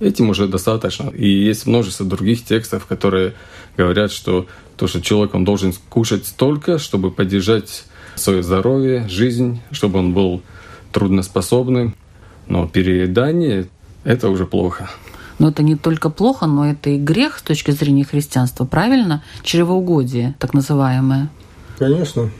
Этим 0.00 0.30
уже 0.30 0.48
достаточно. 0.48 1.10
И 1.10 1.28
есть 1.28 1.66
множество 1.66 2.04
других 2.04 2.44
текстов, 2.44 2.86
которые 2.86 3.34
говорят, 3.76 4.10
что 4.10 4.46
то, 4.76 4.86
что 4.86 5.00
человек 5.00 5.34
он 5.34 5.44
должен 5.44 5.72
кушать 5.88 6.26
столько, 6.26 6.78
чтобы 6.78 7.10
поддержать 7.10 7.84
свое 8.16 8.42
здоровье, 8.42 9.06
жизнь, 9.08 9.60
чтобы 9.70 9.98
он 10.00 10.12
был 10.12 10.42
трудноспособным. 10.92 11.94
Но 12.46 12.66
переедание– 12.66 13.68
это 14.04 14.28
уже 14.28 14.46
плохо. 14.46 14.90
Но 15.38 15.48
это 15.48 15.62
не 15.62 15.76
только 15.76 16.10
плохо, 16.10 16.46
но 16.46 16.70
это 16.70 16.90
и 16.90 16.98
грех 16.98 17.38
с 17.38 17.42
точки 17.42 17.70
зрения 17.72 18.04
христианства, 18.04 18.64
правильно? 18.64 19.22
Чревоугодие, 19.42 20.34
так 20.38 20.54
называемое. 20.54 21.28
Конечно. 21.78 22.30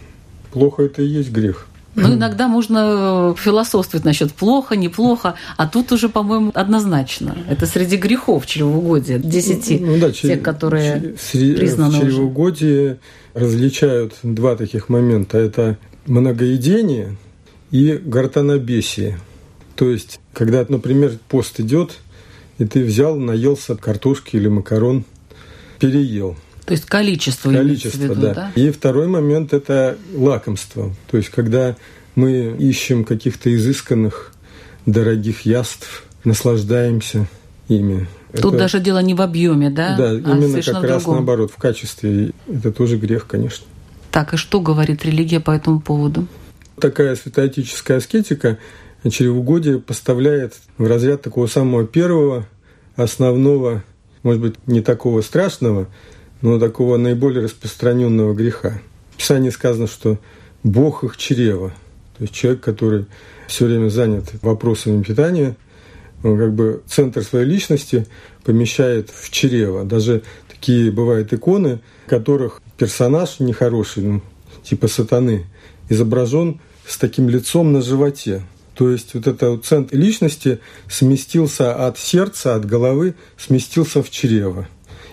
Плохо 0.53 0.85
это 0.85 1.03
и 1.03 1.07
есть 1.07 1.31
грех. 1.31 1.67
Ну, 1.97 2.15
иногда 2.15 2.49
можно 2.49 3.35
философствовать 3.39 4.05
насчет 4.05 4.33
плохо, 4.33 4.77
неплохо, 4.77 5.35
а 5.57 5.69
тут 5.69 5.93
уже, 5.93 6.09
по-моему, 6.09 6.51
однозначно. 6.55 7.37
Это 7.49 7.67
среди 7.67 7.97
грехов 7.97 8.47
чревоугодия, 8.47 9.19
десяти, 9.19 9.79
ну, 9.79 9.99
да, 9.99 10.11
те, 10.11 10.37
которые 10.37 11.15
чрев... 11.31 11.57
признаны 11.57 12.01
чревоугодие 12.01 12.85
уже. 12.85 12.99
различают 13.35 14.15
два 14.23 14.57
таких 14.57 14.89
момента. 14.89 15.39
Это 15.39 15.79
многоедение 16.07 17.17
и 17.71 18.01
гортанобесие. 18.05 19.21
То 19.77 19.89
есть, 19.89 20.21
когда, 20.33 20.65
например, 20.69 21.19
пост 21.29 21.61
идет, 21.61 21.99
и 22.59 22.65
ты 22.65 22.85
взял, 22.85 23.17
наелся 23.17 23.77
картошки 23.77 24.37
или 24.37 24.49
макарон, 24.49 25.05
переел. 25.79 26.37
То 26.65 26.73
есть 26.73 26.87
количество. 26.87 27.53
Количество, 27.53 28.03
виду, 28.03 28.15
да. 28.15 28.35
да. 28.35 28.53
И 28.55 28.71
второй 28.71 29.07
момент– 29.07 29.53
это 29.53 29.99
лакомство. 30.15 30.95
То 31.11 31.17
есть 31.19 31.29
когда 31.29 31.77
мы 32.15 32.57
ищем 32.59 33.05
каких-то 33.05 33.55
изысканных, 33.55 34.33
дорогих 34.87 35.43
яств, 35.43 36.05
наслаждаемся 36.25 37.27
ими. 37.69 38.07
Тут 38.33 38.55
это... 38.55 38.59
даже 38.59 38.81
дело 38.81 38.99
не 38.99 39.15
в 39.15 39.21
объеме, 39.21 39.71
да? 39.71 39.97
Да, 39.97 40.11
а 40.11 40.15
именно 40.15 40.63
как 40.63 40.83
раз 40.83 41.07
наоборот, 41.07 41.51
в 41.51 41.57
качестве. 41.57 42.33
Это 42.49 42.73
тоже 42.73 42.97
грех, 42.97 43.27
конечно. 43.27 43.67
Так, 44.11 44.35
и 44.35 44.37
что 44.37 44.61
говорит 44.61 45.05
религия 45.05 45.41
по 45.41 45.51
этому 45.51 45.81
поводу? 45.81 46.27
Такая 46.81 47.15
святоотеческая 47.17 47.99
аскетика 47.99 48.59
чревоугодие 49.11 49.79
поставляет 49.79 50.55
в 50.79 50.87
разряд 50.87 51.23
такого 51.23 51.47
самого 51.47 51.87
первого, 51.87 52.47
основного, 52.97 53.85
может 54.23 54.41
быть, 54.41 54.55
не 54.67 54.81
такого 54.81 55.21
страшного, 55.21 55.89
но 56.41 56.59
такого 56.59 56.97
наиболее 56.97 57.45
распространенного 57.45 58.35
греха. 58.35 58.81
В 59.13 59.17
Писании 59.19 59.51
сказано, 59.51 59.87
что 59.87 60.19
Бог 60.63 61.05
их 61.05 61.17
чрева. 61.17 61.73
То 62.17 62.23
есть 62.23 62.35
человек, 62.35 62.63
который 62.63 63.07
все 63.47 63.67
время 63.67 63.89
занят 63.89 64.25
вопросами 64.43 65.03
питания, 65.03 65.57
он 66.23 66.39
как 66.39 66.55
бы 66.55 66.83
центр 66.87 67.23
своей 67.23 67.47
личности 67.47 68.07
помещает 68.45 69.11
в 69.11 69.31
чрево. 69.31 69.85
Даже 69.85 70.23
такие 70.49 70.91
бывают 70.91 71.33
иконы, 71.33 71.81
которых 72.07 72.63
персонаж 72.79 73.41
нехороший, 73.41 74.05
ну, 74.05 74.23
типа 74.63 74.89
сатаны, 74.89 75.45
изображен 75.89 76.61
с 76.87 76.97
таким 76.97 77.29
лицом 77.29 77.73
на 77.73 77.83
животе. 77.83 78.43
То 78.75 78.91
есть 78.91 79.15
вот 79.15 79.27
это 79.27 79.51
вот 79.51 79.65
центр 79.65 79.97
личности 79.97 80.61
сместился 80.89 81.75
от 81.87 81.99
сердца, 81.99 82.55
от 82.55 82.65
головы, 82.65 83.15
сместился 83.39 84.03
в 84.03 84.11
чрево. 84.11 84.69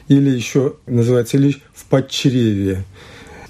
Или 0.07 0.29
еще 0.29 0.75
называется 0.87 1.37
лишь 1.37 1.61
в 1.73 1.85
подчревие 1.85 2.85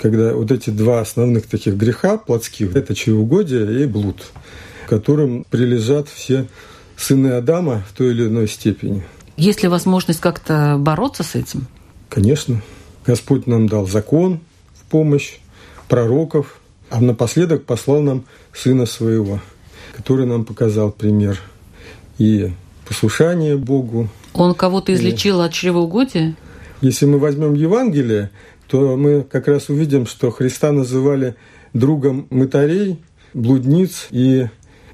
когда 0.01 0.34
вот 0.34 0.51
эти 0.51 0.72
два 0.72 1.01
основных 1.01 1.46
таких 1.46 1.75
греха 1.75 2.18
плотских– 2.18 2.75
это 2.75 2.96
чревоугодие 2.96 3.84
и 3.84 3.86
блуд, 3.86 4.24
которым 4.88 5.46
прилежат 5.50 6.10
все 6.10 6.48
сыны 6.98 7.34
Адама 7.34 7.84
в 7.88 7.96
той 7.96 8.12
или 8.12 8.25
иной 8.25 8.48
степени. 8.48 9.03
Есть 9.38 9.62
ли 9.62 9.70
возможность 9.70 10.20
как-то 10.20 10.77
бороться 10.80 11.24
с 11.24 11.36
этим? 11.36 11.68
Конечно. 12.10 12.62
Господь 13.06 13.48
нам 13.48 13.68
дал 13.68 13.88
закон 13.88 14.39
в 14.74 14.89
помощь, 14.89 15.38
пророков, 15.88 16.60
а 16.89 17.00
напоследок 17.00 17.65
послал 17.65 18.01
нам 18.01 18.25
Сына 18.53 18.86
Своего, 18.86 19.39
который 19.92 20.26
нам 20.26 20.46
показал 20.46 20.92
пример 20.92 21.40
и 22.18 22.52
послушание 22.88 23.58
Богу. 23.58 24.10
Он 24.34 24.54
кого-то 24.54 24.94
излечил 24.94 25.42
и... 25.42 25.46
от 25.46 25.54
чревоугодия? 25.54 26.36
Если 26.82 27.06
мы 27.06 27.20
возьмем 27.20 27.54
Евангелие, 27.54 28.32
то 28.68 28.96
мы 28.98 29.24
как 29.24 29.48
раз 29.48 29.70
увидим, 29.70 30.06
что 30.06 30.32
Христа 30.32 30.72
называли 30.72 31.36
другом 31.74 32.28
мытарей, 32.30 33.00
блудниц 33.34 34.08
и 34.12 34.48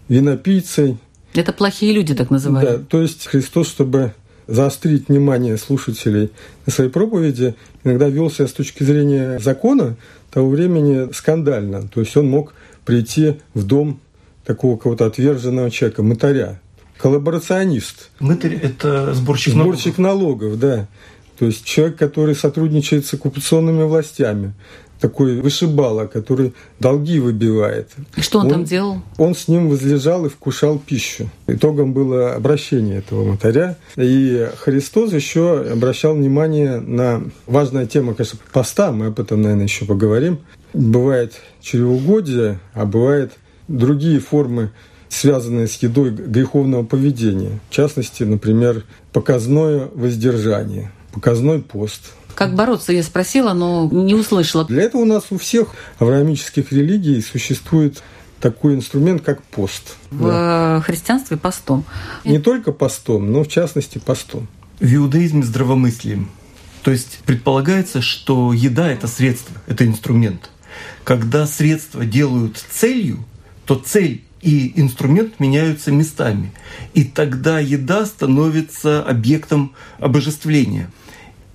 винопийцей. 0.09 0.97
Это 1.33 1.53
плохие 1.53 1.93
люди 1.93 2.15
так 2.15 2.29
называли. 2.29 2.65
Да, 2.65 2.77
то 2.79 3.01
есть 3.01 3.27
Христос, 3.27 3.67
чтобы 3.67 4.13
заострить 4.47 5.09
внимание 5.09 5.57
слушателей 5.57 6.31
на 6.65 6.71
своей 6.71 6.89
проповеди, 6.89 7.55
иногда 7.83 8.07
вел 8.07 8.31
себя 8.31 8.47
с 8.47 8.53
точки 8.53 8.83
зрения 8.83 9.39
закона 9.39 9.95
того 10.31 10.49
времени 10.49 11.11
скандально. 11.13 11.87
То 11.87 11.99
есть 11.99 12.15
он 12.17 12.29
мог 12.29 12.53
прийти 12.85 13.35
в 13.53 13.63
дом 13.63 13.99
такого 14.47 14.77
кого-то 14.77 15.05
отверженного 15.05 15.69
человека, 15.69 16.03
мытаря, 16.03 16.61
коллаборационист. 16.97 18.09
Мытарь– 18.21 18.55
это 18.63 19.13
сборщик, 19.13 19.53
сборщик 19.53 19.97
налогов. 19.97 20.57
налогов, 20.57 20.59
да. 20.59 20.87
То 21.37 21.45
есть 21.45 21.65
человек, 21.65 21.97
который 21.97 22.33
сотрудничает 22.33 23.05
с 23.05 23.13
оккупационными 23.13 23.83
властями, 23.83 24.53
такой 25.01 25.41
вышибала, 25.41 26.07
который 26.07 26.53
долги 26.79 27.19
выбивает. 27.19 27.91
И 28.15 28.21
что 28.21 28.39
он, 28.39 28.45
он 28.45 28.51
там 28.51 28.63
делал? 28.63 29.01
Он 29.17 29.35
с 29.35 29.49
ним 29.49 29.67
возлежал 29.69 30.25
и 30.25 30.29
вкушал 30.29 30.79
пищу. 30.79 31.29
Итогом 31.45 31.91
было 31.93 32.33
обращение 32.33 32.99
этого 32.99 33.25
мотаря. 33.25 33.77
И 33.97 34.49
Христос 34.59 35.11
еще 35.11 35.59
обращал 35.73 36.15
внимание 36.15 36.79
на 36.79 37.21
важная 37.45 37.85
тема, 37.85 38.15
конечно, 38.15 38.39
поста, 38.53 38.93
мы 38.93 39.07
об 39.07 39.19
этом, 39.19 39.41
наверное, 39.41 39.65
еще 39.65 39.85
поговорим. 39.85 40.39
Бывает 40.73 41.33
чревоугодие, 41.61 42.59
а 42.73 42.85
бывает 42.85 43.33
другие 43.67 44.19
формы 44.19 44.71
связанные 45.09 45.67
с 45.67 45.75
едой 45.75 46.11
греховного 46.11 46.83
поведения. 46.83 47.59
В 47.69 47.73
частности, 47.73 48.23
например, 48.23 48.83
показное 49.13 49.89
воздержание 49.93 50.91
показной 51.17 51.59
пост. 51.61 52.13
Как 52.35 52.53
бороться, 52.53 52.93
я 52.93 53.01
спросила, 53.01 53.53
но 53.53 53.89
не 53.91 54.13
услышала. 54.13 54.65
Для 54.65 54.83
этого 54.83 55.01
у 55.01 55.05
нас 55.05 55.25
у 55.31 55.39
всех 55.39 55.69
авраамических 55.97 56.71
религий 56.71 57.21
существует 57.21 58.03
такой 58.39 58.75
инструмент, 58.75 59.23
как 59.23 59.41
пост. 59.41 59.95
В 60.11 60.27
да. 60.27 60.81
христианстве 60.85 61.37
постом. 61.37 61.85
Не 62.23 62.37
только 62.37 62.71
постом, 62.71 63.31
но 63.31 63.43
в 63.43 63.47
частности 63.47 63.97
постом. 63.97 64.47
В 64.79 64.93
иудаизме 64.93 65.41
здравомыслием. 65.41 66.29
То 66.83 66.91
есть 66.91 67.19
предполагается, 67.25 68.01
что 68.01 68.53
еда– 68.53 68.87
это 68.91 69.07
средство, 69.07 69.55
это 69.65 69.87
инструмент. 69.87 70.51
Когда 71.03 71.47
средства 71.47 72.05
делают 72.05 72.63
целью, 72.69 73.25
то 73.67 73.75
цель 73.75 74.23
и 74.41 74.79
инструмент 74.79 75.39
меняются 75.39 75.91
местами. 75.91 76.51
И 76.93 77.03
тогда 77.03 77.59
еда 77.59 78.05
становится 78.05 79.03
объектом 79.03 79.73
обожествления. 79.99 80.89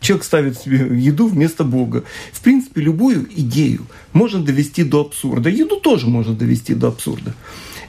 Человек 0.00 0.24
ставит 0.24 0.58
себе 0.58 0.78
еду 1.00 1.26
вместо 1.26 1.64
Бога. 1.64 2.04
В 2.32 2.40
принципе, 2.40 2.82
любую 2.82 3.28
идею 3.34 3.86
можно 4.12 4.44
довести 4.44 4.84
до 4.84 5.00
абсурда. 5.00 5.48
Еду 5.48 5.80
тоже 5.80 6.06
можно 6.06 6.34
довести 6.34 6.74
до 6.74 6.88
абсурда. 6.88 7.34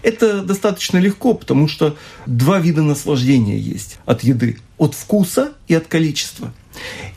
Это 0.04 0.42
достаточно 0.42 1.00
легко, 1.00 1.34
потому 1.34 1.68
что 1.68 1.98
два 2.26 2.60
вида 2.60 2.82
наслаждения 2.82 3.58
есть 3.58 4.00
от 4.06 4.24
еды. 4.24 4.58
От 4.78 4.94
вкуса 4.94 5.54
и 5.68 5.74
от 5.74 5.88
количества. 5.88 6.54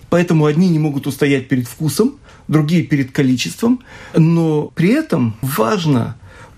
Поэтому 0.09 0.47
одни 0.47 0.69
не 0.69 0.79
могут 0.79 1.07
устоять 1.07 1.49
перед 1.49 1.69
вкусом, 1.69 2.17
другие 2.49 2.83
перед 2.83 3.13
количеством. 3.13 3.81
Но 4.15 4.73
при 4.75 4.91
этом 4.91 5.37
важно 5.43 6.17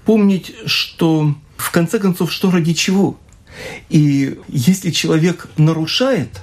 помнить, 0.08 0.54
что 0.64 1.34
в 1.58 1.70
конце 1.70 1.98
концов, 1.98 2.32
что 2.32 2.50
ради 2.50 2.72
чего. 2.72 3.18
И 3.90 4.38
если 4.48 4.90
человек 4.90 5.48
нарушает– 5.58 6.30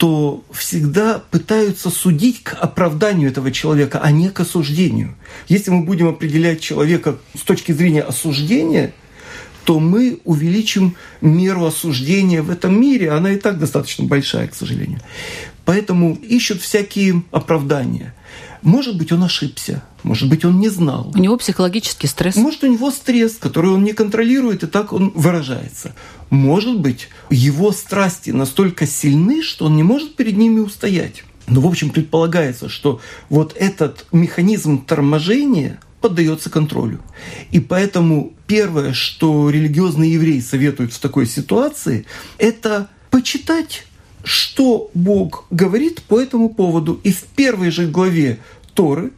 то 0.00 0.42
всегда 0.50 1.18
пытаются 1.30 1.90
судить 1.90 2.42
к 2.42 2.54
оправданию 2.54 3.28
этого 3.28 3.52
человека, 3.52 4.00
а 4.02 4.10
не 4.10 4.30
к 4.30 4.40
осуждению. 4.40 5.14
Если 5.46 5.70
мы 5.70 5.84
будем 5.84 6.08
определять 6.08 6.62
человека 6.62 7.18
с 7.36 7.42
точки 7.42 7.72
зрения 7.72 8.00
осуждения, 8.00 8.94
то 9.66 9.78
мы 9.78 10.20
увеличим 10.24 10.96
меру 11.20 11.66
осуждения 11.66 12.40
в 12.40 12.48
этом 12.48 12.80
мире. 12.80 13.10
Она 13.10 13.32
и 13.32 13.36
так 13.36 13.58
достаточно 13.58 14.06
большая, 14.06 14.48
к 14.48 14.54
сожалению. 14.54 15.00
Поэтому 15.66 16.14
ищут 16.14 16.62
всякие 16.62 17.22
оправдания. 17.30 18.14
Может 18.62 18.96
быть, 18.96 19.12
он 19.12 19.22
ошибся, 19.22 19.82
может 20.02 20.28
быть, 20.28 20.44
он 20.44 20.60
не 20.60 20.68
знал. 20.68 21.12
У 21.14 21.18
него 21.18 21.36
психологический 21.36 22.06
стресс. 22.06 22.36
Может, 22.36 22.64
у 22.64 22.66
него 22.66 22.90
стресс, 22.90 23.36
который 23.38 23.70
он 23.70 23.84
не 23.84 23.92
контролирует, 23.92 24.62
и 24.62 24.66
так 24.66 24.92
он 24.92 25.12
выражается. 25.14 25.94
Может 26.30 26.78
быть, 26.78 27.08
его 27.30 27.72
страсти 27.72 28.30
настолько 28.30 28.86
сильны, 28.86 29.42
что 29.42 29.66
он 29.66 29.76
не 29.76 29.82
может 29.82 30.16
перед 30.16 30.36
ними 30.36 30.60
устоять. 30.60 31.24
Но, 31.46 31.60
в 31.60 31.66
общем, 31.66 31.90
предполагается, 31.90 32.68
что 32.68 33.00
вот 33.28 33.54
этот 33.56 34.06
механизм 34.12 34.84
торможения 34.84 35.80
поддается 36.00 36.48
контролю. 36.48 37.00
И 37.50 37.60
поэтому 37.60 38.32
первое, 38.46 38.92
что 38.92 39.50
религиозные 39.50 40.14
евреи 40.14 40.40
советуют 40.40 40.92
в 40.92 40.98
такой 40.98 41.26
ситуации, 41.26 42.06
это 42.38 42.88
почитать 43.10 43.84
что 44.24 44.90
Бог 44.94 45.44
говорит 45.50 46.02
по 46.02 46.20
этому 46.20 46.50
поводу. 46.50 47.00
И 47.04 47.12
в 47.12 47.22
первой 47.24 47.70
же 47.70 47.86
главе 47.86 48.38
Торы, 48.74 49.12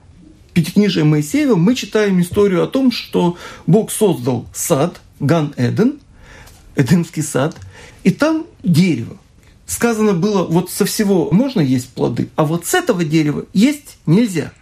Пятикнижия 0.55 1.05
Моисеева, 1.05 1.57
мы 1.57 1.75
читаем 1.75 2.21
историю 2.21 2.63
о 2.63 2.67
том, 2.67 2.93
что 2.93 3.37
Бог 3.67 3.91
создал 3.91 4.47
сад, 4.53 5.01
Ган-Эден, 5.21 5.99
Эдемский 6.77 7.23
сад, 7.23 7.57
и 8.05 8.11
там 8.11 8.47
дерево. 8.63 9.17
Сказано 9.67 10.13
было, 10.13 10.45
вот 10.45 10.71
со 10.71 10.85
всего 10.85 11.31
можно 11.31 11.61
есть 11.61 11.89
плоды, 11.89 12.29
а 12.37 12.45
вот 12.45 12.67
с 12.67 12.75
этого 12.75 13.05
дерева 13.05 13.47
есть 13.55 13.97
нельзя. 14.05 14.53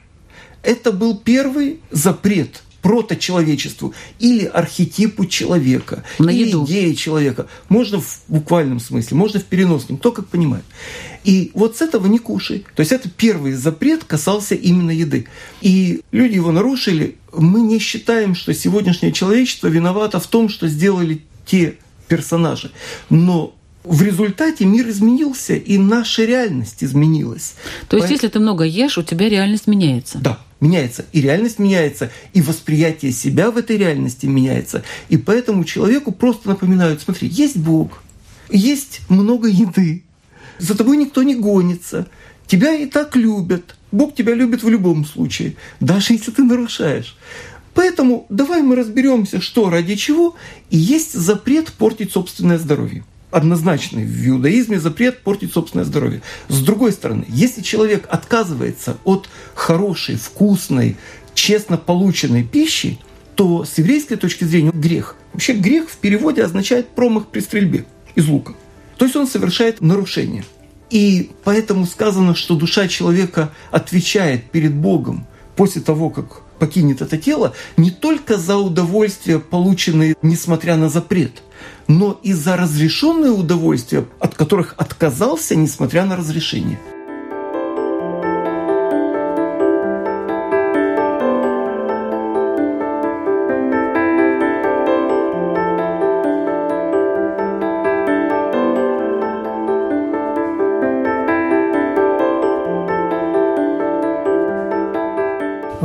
Это 0.62 0.92
был 0.92 1.16
первый 1.16 1.80
запрет 1.90 2.62
проточеловечеству 2.82 3.94
или 4.18 4.44
архетипу 4.44 5.26
человека, 5.26 6.04
На 6.18 6.30
или 6.30 6.48
еду. 6.48 6.64
идее 6.64 6.94
человека. 6.94 7.46
Можно 7.68 8.00
в 8.00 8.20
буквальном 8.28 8.80
смысле, 8.80 9.16
можно 9.16 9.40
в 9.40 9.44
переносном, 9.44 9.98
кто 9.98 10.12
как 10.12 10.28
понимает. 10.28 10.64
И 11.24 11.50
вот 11.54 11.76
с 11.76 11.82
этого 11.82 12.06
не 12.06 12.18
кушай. 12.18 12.64
То 12.74 12.80
есть 12.80 12.92
это 12.92 13.10
первый 13.10 13.52
запрет 13.52 14.04
касался 14.04 14.54
именно 14.54 14.90
еды. 14.90 15.26
И 15.60 16.00
люди 16.12 16.34
его 16.34 16.52
нарушили. 16.52 17.16
Мы 17.32 17.60
не 17.60 17.78
считаем, 17.78 18.34
что 18.34 18.54
сегодняшнее 18.54 19.12
человечество 19.12 19.68
виновато 19.68 20.18
в 20.18 20.26
том, 20.26 20.48
что 20.48 20.68
сделали 20.68 21.22
те 21.44 21.76
персонажи. 22.08 22.70
Но 23.10 23.54
в 23.84 24.02
результате 24.02 24.66
мир 24.66 24.88
изменился, 24.88 25.54
и 25.54 25.78
наша 25.78 26.24
реальность 26.24 26.84
изменилась. 26.84 27.54
То 27.88 27.96
есть, 27.96 28.08
По... 28.08 28.12
если 28.12 28.28
ты 28.28 28.38
много 28.38 28.64
ешь, 28.64 28.98
у 28.98 29.02
тебя 29.02 29.28
реальность 29.28 29.66
меняется? 29.66 30.18
Да, 30.18 30.38
меняется. 30.60 31.06
И 31.12 31.20
реальность 31.20 31.58
меняется, 31.58 32.10
и 32.34 32.42
восприятие 32.42 33.12
себя 33.12 33.50
в 33.50 33.56
этой 33.56 33.78
реальности 33.78 34.26
меняется. 34.26 34.82
И 35.08 35.16
поэтому 35.16 35.64
человеку 35.64 36.12
просто 36.12 36.48
напоминают, 36.48 37.00
смотри, 37.00 37.28
есть 37.28 37.56
Бог, 37.56 38.02
есть 38.50 39.00
много 39.08 39.48
еды, 39.48 40.04
за 40.58 40.76
тобой 40.76 40.98
никто 40.98 41.22
не 41.22 41.34
гонится, 41.34 42.06
тебя 42.46 42.74
и 42.74 42.86
так 42.86 43.16
любят. 43.16 43.76
Бог 43.92 44.14
тебя 44.14 44.34
любит 44.34 44.62
в 44.62 44.68
любом 44.68 45.06
случае, 45.06 45.56
даже 45.80 46.12
если 46.12 46.30
ты 46.30 46.44
нарушаешь. 46.44 47.16
Поэтому 47.72 48.26
давай 48.28 48.62
мы 48.62 48.76
разберемся, 48.76 49.40
что 49.40 49.70
ради 49.70 49.96
чего, 49.96 50.36
и 50.68 50.76
есть 50.76 51.14
запрет 51.14 51.72
портить 51.72 52.12
собственное 52.12 52.58
здоровье 52.58 53.04
однозначный 53.30 54.04
в 54.04 54.28
иудаизме 54.28 54.80
запрет 54.80 55.22
портить 55.22 55.52
собственное 55.52 55.84
здоровье. 55.84 56.22
С 56.48 56.62
другой 56.62 56.92
стороны, 56.92 57.24
если 57.28 57.62
человек 57.62 58.06
отказывается 58.08 58.96
от 59.04 59.28
хорошей, 59.54 60.16
вкусной, 60.16 60.96
честно 61.34 61.76
полученной 61.76 62.44
пищи, 62.44 62.98
то 63.34 63.64
с 63.64 63.78
еврейской 63.78 64.16
точки 64.16 64.44
зрения 64.44 64.72
грех. 64.72 65.16
Вообще 65.32 65.52
грех 65.52 65.88
в 65.88 65.96
переводе 65.96 66.42
означает 66.44 66.88
промах 66.88 67.28
при 67.28 67.40
стрельбе 67.40 67.84
из 68.14 68.26
лука. 68.28 68.54
То 68.98 69.04
есть 69.04 69.16
он 69.16 69.26
совершает 69.26 69.80
нарушение. 69.80 70.44
И 70.90 71.30
поэтому 71.44 71.86
сказано, 71.86 72.34
что 72.34 72.56
душа 72.56 72.88
человека 72.88 73.52
отвечает 73.70 74.50
перед 74.50 74.74
Богом 74.74 75.26
после 75.56 75.80
того, 75.80 76.10
как 76.10 76.42
покинет 76.58 77.00
это 77.00 77.16
тело 77.16 77.54
не 77.76 77.90
только 77.90 78.36
за 78.36 78.56
удовольствие, 78.56 79.38
полученное 79.38 80.16
несмотря 80.20 80.76
на 80.76 80.88
запрет, 80.88 81.42
но 81.88 82.18
и 82.22 82.32
за 82.32 82.56
разрешенные 82.56 83.32
удовольствия, 83.32 84.04
от 84.18 84.34
которых 84.34 84.74
отказался, 84.76 85.56
несмотря 85.56 86.04
на 86.04 86.16
разрешение. 86.16 86.78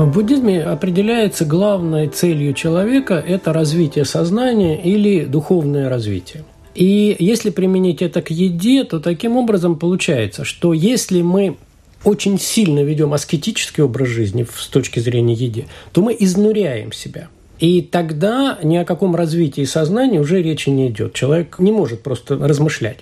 В 0.06 0.12
буддизме 0.12 0.62
определяется 0.62 1.46
главной 1.46 2.08
целью 2.10 2.54
человека– 2.54 3.16
это 3.28 3.52
развитие 3.52 4.06
сознания 4.06 4.80
или 4.80 5.26
духовное 5.26 5.90
развитие. 5.90 6.44
И 6.76 7.16
если 7.18 7.50
применить 7.50 8.04
это 8.04 8.22
к 8.22 8.30
еде, 8.30 8.84
то 8.84 9.00
таким 9.00 9.36
образом 9.36 9.80
получается, 9.80 10.44
что 10.44 10.74
если 10.74 11.24
мы 11.24 11.58
очень 12.04 12.40
сильно 12.40 12.84
ведем 12.84 13.16
аскетический 13.16 13.82
образ 13.82 14.10
жизни 14.10 14.46
с 14.56 14.68
точки 14.68 15.00
зрения 15.00 15.34
еды, 15.34 15.66
то 15.92 16.04
мы 16.04 16.16
изнуряем 16.20 16.92
себя. 16.92 17.30
И 17.60 17.82
тогда 17.82 18.60
ни 18.62 18.78
о 18.78 18.86
каком 18.86 19.16
развитии 19.16 19.66
сознания 19.66 20.20
уже 20.20 20.40
речи 20.44 20.70
не 20.70 20.90
идет. 20.90 21.14
Человек 21.14 21.58
не 21.58 21.72
может 21.72 22.04
просто 22.04 22.38
размышлять. 22.38 23.00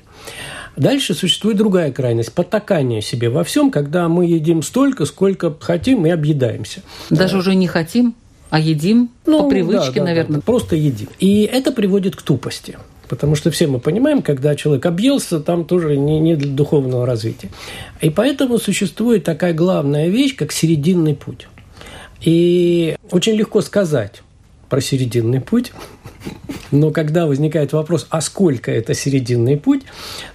Дальше 0.76 1.14
существует 1.14 1.58
другая 1.58 1.92
крайность– 1.92 2.34
потакание 2.36 3.02
себе 3.02 3.30
во 3.30 3.44
всем, 3.44 3.70
когда 3.70 4.08
мы 4.10 4.26
едим 4.26 4.64
столько, 4.64 5.06
сколько 5.06 5.56
хотим 5.60 6.06
и 6.06 6.10
объедаемся. 6.10 6.82
Даже 7.10 7.38
уже 7.38 7.54
не 7.56 7.68
хотим, 7.68 8.16
а 8.50 8.60
едим 8.60 9.10
ну, 9.26 9.44
по 9.44 9.50
привычке, 9.50 9.94
да, 9.94 10.00
да, 10.00 10.04
наверное. 10.04 10.36
Да, 10.38 10.42
просто 10.44 10.76
едим. 10.76 11.10
И 11.20 11.42
это 11.44 11.72
приводит 11.72 12.16
к 12.16 12.22
тупости. 12.22 12.78
Потому 13.08 13.36
что 13.36 13.52
все 13.52 13.68
мы 13.68 13.80
понимаем, 13.80 14.22
когда 14.22 14.56
человек 14.56 14.86
объелся, 14.86 15.40
там 15.40 15.66
тоже 15.66 15.98
не, 15.98 16.20
не 16.20 16.36
для 16.36 16.52
духовного 16.52 17.06
развития. 17.06 17.50
И 18.02 18.10
поэтому 18.10 18.58
существует 18.58 19.24
такая 19.24 19.54
главная 19.54 20.08
вещь, 20.08 20.36
как 20.36 20.52
серединный 20.52 21.14
путь. 21.14 21.48
И 22.22 22.96
очень 23.12 23.34
легко 23.34 23.62
сказать 23.62 24.24
про 24.70 24.82
серединный 24.82 25.42
путь, 25.42 25.72
но 26.74 26.92
когда 26.92 27.28
возникает 27.28 27.72
вопрос, 27.72 28.08
а 28.10 28.20
сколько 28.20 28.72
это 28.72 28.94
серединный 28.94 29.58
путь, 29.58 29.84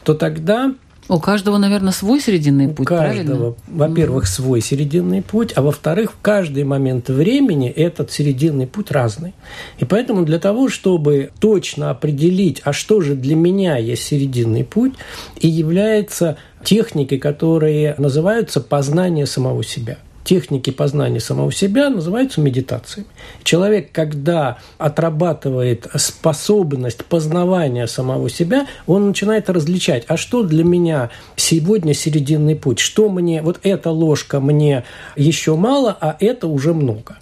то 0.04 0.14
тогда 0.14 0.74
у 1.08 1.18
каждого, 1.20 1.56
наверное, 1.56 1.92
свой 1.92 2.20
серединный 2.20 2.68
путь, 2.68 2.80
У 2.80 2.84
каждого, 2.84 3.56
во-первых, 3.66 4.26
свой 4.26 4.60
серединный 4.60 5.22
путь, 5.22 5.52
а 5.56 5.62
во-вторых, 5.62 6.12
в 6.12 6.20
каждый 6.20 6.64
момент 6.64 7.08
времени 7.08 7.70
этот 7.70 8.12
серединный 8.12 8.66
путь 8.66 8.90
разный. 8.90 9.32
И 9.78 9.86
поэтому 9.86 10.26
для 10.26 10.38
того, 10.38 10.68
чтобы 10.68 11.30
точно 11.40 11.90
определить, 11.90 12.60
а 12.64 12.74
что 12.74 13.00
же 13.00 13.14
для 13.14 13.36
меня 13.36 13.78
есть 13.78 14.02
серединный 14.02 14.64
путь, 14.64 14.92
и 15.40 15.48
является 15.48 16.36
техникой, 16.62 17.18
которые 17.18 17.94
называются 17.96 18.60
познание 18.60 19.24
самого 19.24 19.64
себя– 19.64 19.96
техники 20.28 20.68
познания 20.68 21.20
самого 21.20 21.50
себя 21.50 21.88
называются 21.88 22.42
медитациями. 22.42 23.08
Человек, 23.44 23.92
когда 23.92 24.58
отрабатывает 24.76 25.86
способность 25.96 27.02
познавания 27.06 27.86
самого 27.86 28.28
себя, 28.28 28.66
он 28.86 29.08
начинает 29.08 29.48
различать, 29.48 30.04
а 30.06 30.18
что 30.18 30.42
для 30.42 30.64
меня 30.64 31.08
сегодня 31.36 31.94
серединный 31.94 32.56
путь, 32.56 32.78
что 32.78 33.08
мне, 33.08 33.40
вот 33.40 33.60
эта 33.62 33.90
ложка 33.90 34.38
мне 34.38 34.84
еще 35.16 35.56
мало, 35.56 35.96
а 35.98 36.14
это 36.20 36.46
уже 36.46 36.74
много. 36.74 37.16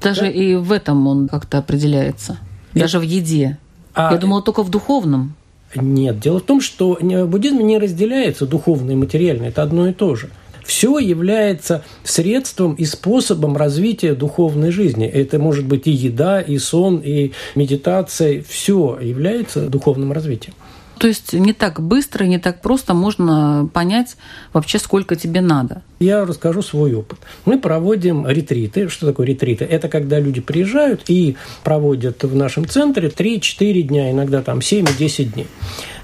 Даже 0.00 0.22
да? 0.22 0.28
и 0.30 0.54
в 0.54 0.72
этом 0.72 1.06
он 1.08 1.28
как-то 1.28 1.58
определяется, 1.58 2.38
даже 2.72 3.00
в 3.00 3.02
еде. 3.02 3.58
А... 3.92 4.14
Я 4.14 4.18
думала, 4.18 4.40
только 4.40 4.62
в 4.62 4.70
духовном. 4.70 5.34
Нет, 5.74 6.18
дело 6.18 6.38
в 6.38 6.44
том, 6.44 6.62
что 6.62 6.96
в 6.98 7.26
буддизме 7.26 7.62
не 7.62 7.76
разделяется 7.76 8.46
духовное 8.46 8.94
и 8.94 8.96
материальное, 8.96 9.50
это 9.50 9.62
одно 9.62 9.88
и 9.88 9.92
то 9.92 10.14
же 10.14 10.30
все 10.70 11.00
является 11.00 11.82
средством 12.04 12.74
и 12.74 12.84
способом 12.84 13.56
развития 13.56 14.14
духовной 14.14 14.70
жизни. 14.70 15.04
Это 15.04 15.40
может 15.40 15.66
быть 15.66 15.88
и 15.88 15.90
еда, 15.90 16.40
и 16.40 16.58
сон, 16.58 16.98
и 17.04 17.32
медитация. 17.56 18.44
Все 18.48 18.96
является 19.02 19.68
духовным 19.68 20.12
развитием. 20.12 20.54
То 20.96 21.08
есть 21.08 21.32
не 21.32 21.52
так 21.52 21.80
быстро, 21.80 22.22
не 22.22 22.38
так 22.38 22.62
просто 22.62 22.94
можно 22.94 23.68
понять 23.72 24.16
вообще, 24.52 24.78
сколько 24.78 25.16
тебе 25.16 25.40
надо. 25.40 25.82
Я 25.98 26.24
расскажу 26.24 26.62
свой 26.62 26.94
опыт. 26.94 27.18
Мы 27.46 27.58
проводим 27.58 28.24
ретриты. 28.28 28.88
Что 28.88 29.06
такое 29.06 29.26
ретриты? 29.26 29.64
Это 29.64 29.88
когда 29.88 30.20
люди 30.20 30.40
приезжают 30.40 31.02
и 31.08 31.36
проводят 31.64 32.22
в 32.22 32.36
нашем 32.36 32.68
центре 32.68 33.08
3-4 33.08 33.82
дня, 33.82 34.12
иногда 34.12 34.40
там 34.40 34.60
7-10 34.60 35.24
дней. 35.32 35.48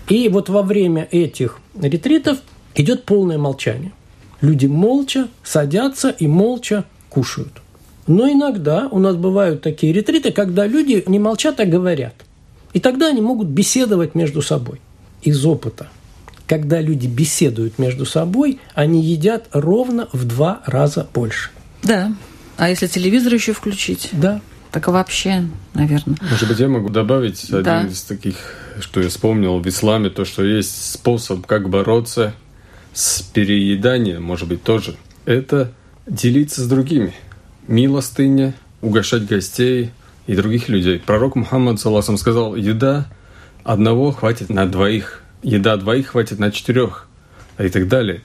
И 0.09 0.29
вот 0.29 0.49
во 0.49 0.63
время 0.63 1.07
этих 1.13 1.61
ретритов 1.81 2.39
идет 2.75 3.05
полное 3.05 3.39
молчание. 3.39 3.93
Люди 4.41 4.67
молча 4.67 5.29
садятся 5.43 6.11
и 6.11 6.27
молча 6.27 6.85
кушают. 7.09 7.63
Но 8.07 8.31
иногда 8.31 8.89
у 8.91 8.99
нас 8.99 9.17
бывают 9.17 9.63
такие 9.63 9.93
ретриты, 9.93 10.31
когда 10.31 10.67
люди 10.67 11.03
не 11.07 11.19
молчат, 11.19 11.59
а 11.61 11.65
говорят. 11.65 12.15
И 12.73 12.81
тогда 12.81 13.09
они 13.09 13.21
могут 13.21 13.49
беседовать 13.49 14.15
между 14.15 14.43
собой. 14.43 14.81
Из 15.23 15.45
опыта. 15.45 15.89
Когда 16.47 16.81
люди 16.81 17.07
беседуют 17.07 17.79
между 17.79 18.07
собой, 18.07 18.61
они 18.75 19.03
едят 19.03 19.49
ровно 19.53 20.09
в 20.13 20.25
два 20.25 20.63
раза 20.67 21.09
больше. 21.13 21.51
Да. 21.83 22.13
А 22.57 22.69
если 22.69 22.87
телевизор 22.87 23.35
еще 23.35 23.53
включить? 23.53 24.11
Да. 24.13 24.41
Так 24.71 24.89
вообще, 24.89 25.49
наверное. 25.75 26.17
Может 26.31 26.49
быть, 26.49 26.59
я 26.59 26.69
могу 26.69 26.91
добавить 26.91 27.47
да. 27.51 27.81
один 27.81 27.91
из 27.91 28.03
таких, 28.03 28.37
что 28.79 29.01
я 29.01 29.09
вспомнил 29.09 29.59
в 29.59 29.67
исламе, 29.67 30.11
то, 30.11 30.25
что 30.25 30.45
есть 30.45 30.93
способ, 30.93 31.47
как 31.47 31.69
бороться 31.71 32.35
с 32.97 33.21
перееданием, 33.21 34.23
может 34.23 34.49
быть, 34.49 34.63
тоже, 34.63 34.97
это 35.27 35.71
делиться 36.07 36.63
с 36.63 36.67
другими. 36.67 37.13
Милостыня, 37.69 38.55
угощать 38.81 39.27
гостей 39.27 39.91
и 40.27 40.35
других 40.35 40.71
людей. 40.71 40.99
Пророк 41.05 41.37
Мухаммад, 41.37 41.79
саллахам, 41.79 42.17
сказал, 42.17 42.57
еда 42.57 43.07
одного 43.65 44.13
хватит 44.13 44.49
на 44.49 44.65
двоих, 44.65 45.23
еда 45.43 45.77
двоих 45.77 46.09
хватит 46.09 46.39
на 46.39 46.51
четырех, 46.51 47.07
и 47.59 47.69
так 47.69 47.87
далее. 47.89 48.23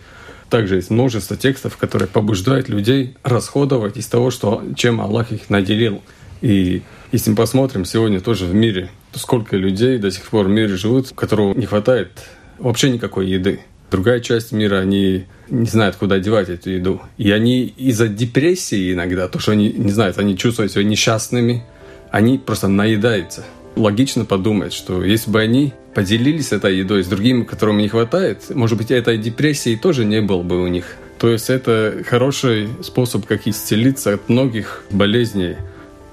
Также 0.49 0.75
есть 0.75 0.89
множество 0.89 1.35
текстов, 1.35 1.75
которые 1.75 2.07
побуждают 2.07 2.69
людей 2.69 3.17
расходовать 3.23 3.97
из 3.97 4.07
того, 4.07 4.31
что, 4.31 4.63
чем 4.77 5.01
Аллах 5.01 5.33
их 5.33 5.49
наделил. 5.49 6.01
И 6.39 6.81
если 7.11 7.31
мы 7.31 7.35
посмотрим 7.35 7.83
сегодня 7.83 8.21
тоже 8.21 8.45
в 8.45 8.53
мире, 8.53 8.89
сколько 9.13 9.57
людей 9.57 9.97
до 9.97 10.11
сих 10.11 10.29
пор 10.29 10.45
в 10.45 10.49
мире 10.49 10.77
живут, 10.77 11.11
которого 11.13 11.53
не 11.55 11.65
хватает 11.65 12.11
вообще 12.57 12.89
никакой 12.89 13.27
еды. 13.29 13.59
Другая 13.91 14.21
часть 14.21 14.53
мира, 14.53 14.77
они 14.77 15.25
не 15.49 15.65
знают, 15.65 15.97
куда 15.97 16.17
девать 16.17 16.47
эту 16.47 16.69
еду. 16.69 17.01
И 17.17 17.29
они 17.29 17.65
из-за 17.65 18.07
депрессии 18.07 18.93
иногда, 18.93 19.27
то, 19.27 19.37
что 19.37 19.51
они 19.51 19.69
не 19.69 19.91
знают, 19.91 20.17
они 20.17 20.37
чувствуют 20.37 20.71
себя 20.71 20.85
несчастными, 20.85 21.63
они 22.09 22.37
просто 22.37 22.69
наедаются. 22.69 23.43
Логично 23.75 24.23
подумать, 24.23 24.71
что 24.71 25.03
если 25.03 25.29
бы 25.29 25.41
они 25.41 25.73
поделились 25.93 26.53
этой 26.53 26.77
едой 26.77 27.03
с 27.03 27.07
другими, 27.07 27.43
которым 27.43 27.79
не 27.79 27.89
хватает, 27.89 28.43
может 28.55 28.77
быть, 28.77 28.91
этой 28.91 29.17
депрессии 29.17 29.75
тоже 29.75 30.05
не 30.05 30.21
было 30.21 30.41
бы 30.41 30.63
у 30.63 30.67
них. 30.67 30.85
То 31.19 31.29
есть 31.29 31.49
это 31.49 32.01
хороший 32.07 32.69
способ, 32.81 33.25
как 33.25 33.45
исцелиться 33.45 34.13
от 34.13 34.29
многих 34.29 34.83
болезней. 34.89 35.57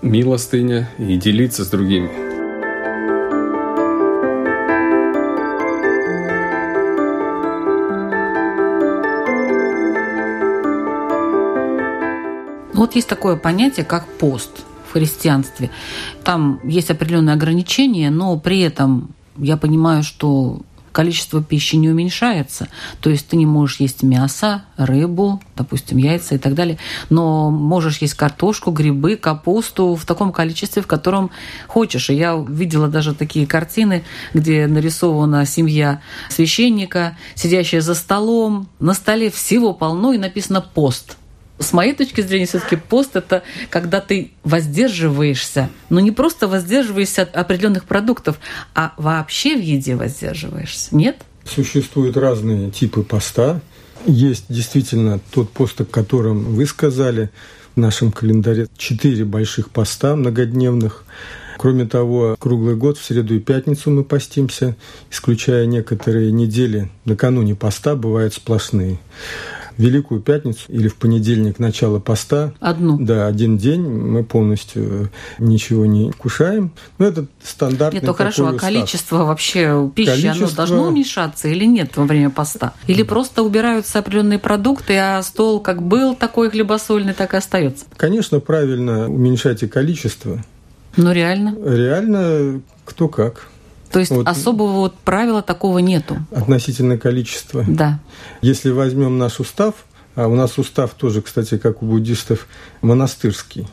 Милостыня 0.03 0.91
и 0.99 1.17
делиться 1.17 1.65
с 1.65 1.69
другими. 1.69 2.28
Вот 12.79 12.95
есть 12.95 13.09
такое 13.09 13.35
понятие, 13.35 13.85
как 13.85 14.07
пост 14.07 14.51
в 14.89 14.93
христианстве. 14.93 15.69
Там 16.23 16.61
есть 16.63 16.93
определенные 16.93 17.35
ограничения, 17.35 18.09
но 18.09 18.39
при 18.39 18.61
этом 18.61 19.11
я 19.37 19.57
понимаю, 19.57 20.05
что 20.05 20.61
количество 20.93 21.43
пищи 21.43 21.75
не 21.75 21.91
уменьшается. 21.91 22.69
То 23.01 23.11
есть 23.11 23.27
ты 23.27 23.37
не 23.37 23.47
можешь 23.47 23.81
есть 23.81 24.05
мясо, 24.05 24.63
рыбу, 24.77 25.43
допустим, 25.57 25.99
яйца 25.99 26.37
и 26.37 26.39
так 26.39 26.55
далее, 26.55 26.79
но 27.11 27.51
можешь 27.51 27.99
есть 27.99 28.15
картошку, 28.15 28.71
грибы, 28.71 29.17
капусту 29.17 29.97
в 29.97 30.05
таком 30.05 30.31
количестве, 30.31 30.81
в 30.81 30.87
котором 30.87 31.33
хочешь. 31.67 32.11
И 32.11 32.15
я 32.15 32.37
видела 32.49 32.87
даже 32.87 33.13
такие 33.13 33.49
картины, 33.49 34.05
где 34.35 34.69
нарисована 34.69 35.45
семья 35.47 36.01
священника, 36.31 37.19
сидящая 37.35 37.81
за 37.81 37.97
столом, 37.97 38.69
на 38.79 38.95
столе 38.95 39.33
всего 39.33 39.73
полно 39.73 40.13
и 40.13 40.19
написано 40.19 40.61
«пост». 40.61 41.17
С 41.59 41.73
моей 41.73 41.93
точки 41.93 42.21
зрения, 42.21 42.47
все-таки 42.47 42.77
пост 42.77 43.17
это 43.17 43.43
когда 43.71 44.01
ты 44.01 44.31
воздерживаешься, 44.45 45.71
но 45.91 46.01
не 46.01 46.13
просто 46.13 46.47
воздерживаешься 46.47 47.23
от 47.23 47.37
определенных 47.37 47.85
продуктов, 47.85 48.39
а 48.75 48.95
вообще 48.97 49.57
в 49.57 49.61
еде 49.61 49.97
воздерживаешься. 49.97 50.95
Нет? 50.95 51.19
Существуют 51.45 52.17
разные 52.17 52.71
типы 52.71 53.03
поста. 53.03 53.61
Есть 54.07 54.45
действительно 54.49 55.21
тот 55.33 55.51
пост, 55.51 55.81
о 55.81 55.85
котором 55.85 56.45
вы 56.55 56.67
сказали. 56.67 57.31
в 57.75 57.81
нашем 57.81 58.11
календаре 58.11 58.67
четыре 58.77 59.25
больших 59.25 59.71
поста 59.71 60.17
многодневных. 60.17 61.05
Кроме 61.59 61.87
того, 61.87 62.37
круглый 62.39 62.77
год 62.77 62.99
в 62.99 63.05
среду 63.05 63.35
и 63.35 63.41
пятницу 63.41 63.91
мы 63.91 64.05
постимся, 64.05 64.77
исключая 65.11 65.67
некоторые 65.67 66.31
недели 66.33 66.89
накануне 67.05 67.55
поста 67.55 67.97
бывают 67.97 68.35
сплошные. 68.35 68.99
Великую 69.79 70.21
Пятницу 70.21 70.61
или 70.69 70.89
в 70.89 70.97
понедельник 70.97 71.59
начало 71.59 72.01
поста. 72.01 72.53
Одну. 72.61 72.99
Да, 72.99 73.27
один 73.27 73.57
день 73.57 73.83
мы 73.83 74.25
полностью 74.25 75.11
ничего 75.39 75.87
не 75.87 76.11
кушаем. 76.13 76.73
Ну, 76.99 77.07
это 77.07 77.27
стандартный 77.43 78.01
Нет, 78.01 78.07
ну 78.07 78.15
хорошо, 78.15 78.47
а 78.47 78.51
устав. 78.51 78.61
количество 78.61 79.25
вообще 79.25 79.91
пищи, 79.95 80.11
Количество... 80.11 80.47
оно 80.47 80.55
должно 80.55 80.83
уменьшаться 80.89 81.49
или 81.49 81.65
нет 81.65 81.97
во 81.97 82.05
время 82.05 82.31
поста? 82.31 82.75
Или 82.89 83.05
просто 83.05 83.43
убираются 83.43 84.01
определенные 84.01 84.39
продукты, 84.39 84.97
а 84.97 85.23
стол 85.23 85.61
как 85.61 85.81
был 85.83 86.15
такой 86.15 86.51
хлебосольный, 86.51 87.15
так 87.15 87.35
и 87.35 87.37
остается? 87.37 87.87
Конечно, 87.97 88.41
правильно 88.41 89.09
уменьшать 89.09 89.63
и 89.63 89.69
количество. 89.69 90.45
Ну, 90.97 91.13
реально? 91.13 91.55
Реально 91.65 92.61
кто 92.85 93.09
как. 93.09 93.47
То 93.91 93.99
есть 94.01 94.11
вот. 94.11 94.27
особого 94.27 94.73
вот 94.73 94.99
правила 94.99 95.43
такого 95.43 95.79
нету? 95.79 96.19
Относительно 96.31 96.99
количества. 96.99 97.65
Да. 97.67 98.01
Если 98.43 98.71
возьмем 98.71 99.19
наш 99.19 99.41
устав, 99.41 99.75
а 100.15 100.27
у 100.27 100.35
нас 100.35 100.59
устав 100.59 100.95
тоже, 100.95 101.23
кстати, 101.23 101.59
как 101.59 101.83
у 101.83 101.87
буддистов, 101.87 102.47
монастырский, 102.83 103.67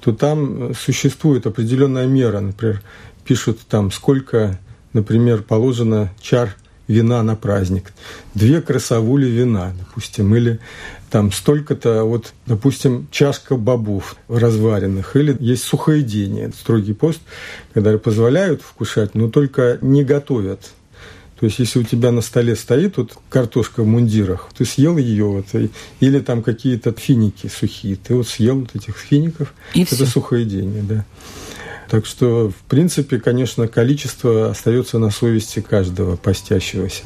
то 0.00 0.12
там 0.12 0.74
существует 0.74 1.46
определенная 1.46 2.06
мера. 2.06 2.40
Например, 2.40 2.82
пишут 3.24 3.60
там, 3.68 3.90
сколько, 3.90 4.58
например, 4.92 5.42
положено 5.42 6.10
чар 6.20 6.54
вина 6.88 7.22
на 7.22 7.36
праздник. 7.36 7.92
Две 8.34 8.60
красовули 8.60 9.26
вина, 9.26 9.72
допустим, 9.78 10.34
или 10.34 10.60
там 11.10 11.32
столько-то, 11.32 12.04
вот, 12.04 12.32
допустим, 12.46 13.06
чашка 13.10 13.56
бобов 13.56 14.16
разваренных, 14.28 15.14
или 15.16 15.36
есть 15.40 15.62
сухоедение, 15.62 16.50
строгий 16.58 16.92
пост, 16.92 17.20
когда 17.72 17.96
позволяют 17.98 18.62
вкушать, 18.62 19.14
но 19.14 19.28
только 19.30 19.78
не 19.80 20.02
готовят. 20.04 20.60
То 21.38 21.46
есть, 21.46 21.58
если 21.58 21.80
у 21.80 21.82
тебя 21.82 22.10
на 22.10 22.20
столе 22.20 22.56
стоит 22.56 22.96
вот 22.96 23.16
картошка 23.28 23.82
в 23.82 23.86
мундирах, 23.86 24.48
ты 24.56 24.64
съел 24.64 24.96
ее, 24.96 25.24
вот, 25.26 25.46
или 26.00 26.20
там 26.20 26.42
какие-то 26.42 26.92
финики 26.92 27.48
сухие, 27.48 27.96
ты 27.96 28.14
вот 28.14 28.28
съел 28.28 28.60
вот 28.60 28.74
этих 28.74 28.96
фиников, 28.96 29.52
И 29.74 29.82
это 29.82 29.94
все. 29.96 30.06
сухоедение, 30.06 30.82
да. 30.82 31.04
Так 31.90 32.06
что, 32.06 32.50
в 32.50 32.68
принципе, 32.68 33.18
конечно, 33.18 33.68
количество 33.68 34.50
остается 34.50 34.98
на 34.98 35.10
совести 35.10 35.60
каждого 35.60 36.16
постящегося. 36.16 37.04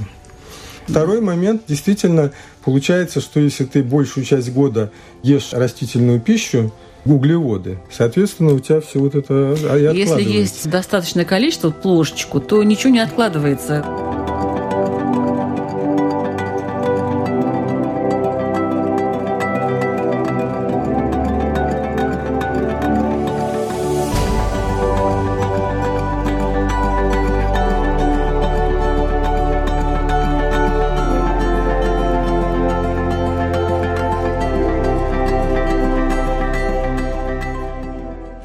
Второй 0.86 1.20
момент, 1.20 1.62
действительно, 1.68 2.32
получается, 2.64 3.20
что 3.20 3.40
если 3.40 3.64
ты 3.64 3.82
большую 3.82 4.24
часть 4.24 4.50
года 4.52 4.90
ешь 5.22 5.52
растительную 5.52 6.20
пищу, 6.20 6.72
углеводы, 7.04 7.78
соответственно, 7.90 8.54
у 8.54 8.58
тебя 8.58 8.80
все 8.80 8.98
вот 8.98 9.14
это 9.14 9.54
и 9.76 9.96
Если 9.96 10.22
есть 10.22 10.68
достаточное 10.68 11.24
количество, 11.24 11.70
плошечку, 11.70 12.40
то 12.40 12.62
ничего 12.62 12.90
не 12.90 13.00
откладывается. 13.00 13.84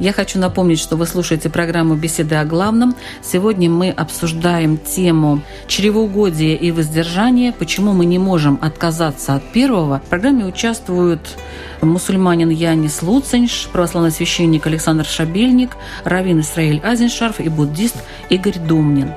Я 0.04 0.12
хочу 0.12 0.38
напомнить, 0.38 0.80
что 0.80 0.98
вы 0.98 1.06
слушаете 1.06 1.50
программу 1.50 1.96
«Беседы 1.96 2.36
о 2.36 2.44
главном». 2.44 2.94
Сегодня 3.22 3.70
мы 3.70 3.90
обсуждаем 3.90 4.78
тему 4.78 5.42
чревоугодия 5.68 6.58
и 6.58 6.72
воздержания, 6.72 7.54
почему 7.54 7.94
мы 7.94 8.04
не 8.04 8.20
можем 8.20 8.60
отказаться 8.62 9.34
от 9.36 9.54
первого. 9.54 10.02
В 10.06 10.10
программе 10.10 10.44
участвуют 10.44 11.22
мусульманин 11.82 12.50
Янис 12.50 13.02
Луцинш, 13.02 13.70
православный 13.72 14.12
священник 14.12 14.68
Александр 14.68 15.06
Шабельник, 15.06 15.78
раввин 16.04 16.42
Исраиль 16.42 16.82
Азеншарф 16.84 17.40
и 17.40 17.48
буддист 17.48 17.96
Игорь 18.30 18.60
Думнин. 18.60 19.14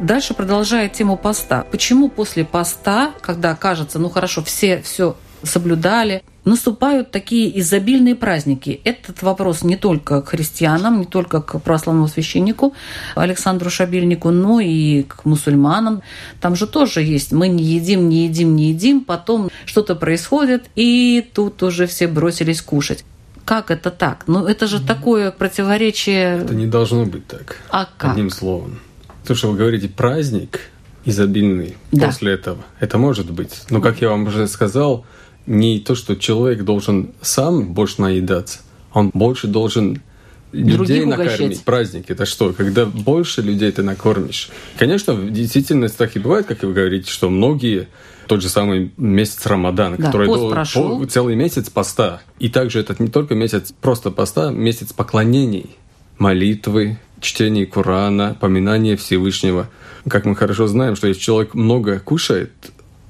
Дальше 0.00 0.32
продолжая 0.32 0.88
тему 0.88 1.16
поста. 1.16 1.64
Почему 1.70 2.08
после 2.08 2.44
поста, 2.44 3.12
когда 3.20 3.54
кажется, 3.56 3.98
ну 3.98 4.08
хорошо, 4.08 4.44
все 4.44 4.80
все 4.82 5.16
соблюдали, 5.42 6.22
наступают 6.44 7.10
такие 7.10 7.58
изобильные 7.58 8.14
праздники? 8.14 8.80
Этот 8.84 9.22
вопрос 9.22 9.62
не 9.62 9.76
только 9.76 10.22
к 10.22 10.28
христианам, 10.28 11.00
не 11.00 11.04
только 11.04 11.42
к 11.42 11.58
православному 11.58 12.06
священнику 12.06 12.74
Александру 13.16 13.70
Шабельнику, 13.70 14.30
но 14.30 14.60
и 14.60 15.02
к 15.02 15.24
мусульманам. 15.24 16.02
Там 16.40 16.54
же 16.54 16.68
тоже 16.68 17.02
есть 17.02 17.32
мы 17.32 17.48
не 17.48 17.64
едим, 17.64 18.08
не 18.08 18.26
едим, 18.26 18.54
не 18.54 18.68
едим, 18.68 19.04
потом 19.04 19.50
что-то 19.64 19.96
происходит, 19.96 20.66
и 20.76 21.28
тут 21.34 21.60
уже 21.64 21.88
все 21.88 22.06
бросились 22.06 22.62
кушать. 22.62 23.04
Как 23.44 23.72
это 23.72 23.90
так? 23.90 24.24
Ну, 24.28 24.46
это 24.46 24.66
же 24.68 24.80
такое 24.80 25.32
противоречие. 25.32 26.42
Это 26.42 26.54
не 26.54 26.66
должно 26.66 27.04
быть 27.06 27.26
так. 27.26 27.56
А 27.70 27.88
как? 27.96 28.12
Одним 28.12 28.30
словом. 28.30 28.78
То, 29.28 29.34
что 29.34 29.50
вы 29.50 29.58
говорите 29.58 29.88
праздник 29.90 30.60
изобильный 31.04 31.76
Да. 31.92 32.06
после 32.06 32.32
этого, 32.32 32.64
это 32.80 32.96
может 32.96 33.30
быть. 33.30 33.60
Но, 33.68 33.82
как 33.82 34.00
я 34.00 34.08
вам 34.08 34.26
уже 34.26 34.48
сказал, 34.48 35.04
не 35.46 35.80
то, 35.80 35.94
что 35.94 36.16
человек 36.16 36.64
должен 36.64 37.10
сам 37.20 37.74
больше 37.74 38.00
наедаться, 38.00 38.60
он 38.94 39.10
больше 39.12 39.46
должен 39.46 40.00
людей 40.52 41.02
угощать. 41.04 41.28
накормить. 41.32 41.62
Праздник 41.62 42.10
это 42.10 42.24
что? 42.24 42.54
Когда 42.54 42.86
больше 42.86 43.42
людей 43.42 43.70
ты 43.70 43.82
накормишь. 43.82 44.48
Конечно, 44.78 45.12
в 45.12 45.30
действительности 45.30 45.98
так 45.98 46.16
и 46.16 46.20
бывает, 46.20 46.46
как 46.46 46.62
вы 46.62 46.72
говорите, 46.72 47.10
что 47.10 47.28
многие 47.28 47.88
тот 48.28 48.40
же 48.40 48.48
самый 48.48 48.92
месяц 48.96 49.44
Рамадан, 49.44 49.96
Да, 49.98 50.04
который 50.06 50.26
пост 50.26 50.40
был 50.40 50.50
прошел. 50.50 51.00
по- 51.00 51.06
целый 51.06 51.36
месяц 51.36 51.68
поста. 51.68 52.22
И 52.38 52.48
также 52.48 52.80
это 52.80 52.96
не 52.98 53.08
только 53.08 53.34
месяц 53.34 53.74
просто 53.78 54.10
поста, 54.10 54.50
месяц 54.50 54.94
поклонений, 54.94 55.76
молитвы, 56.18 56.98
чтение 57.20 57.66
Корана, 57.66 58.36
поминание 58.38 58.96
Всевышнего. 58.96 59.68
Как 60.08 60.24
мы 60.24 60.36
хорошо 60.36 60.66
знаем, 60.66 60.96
что 60.96 61.08
если 61.08 61.20
человек 61.20 61.54
много 61.54 61.98
кушает, 62.00 62.52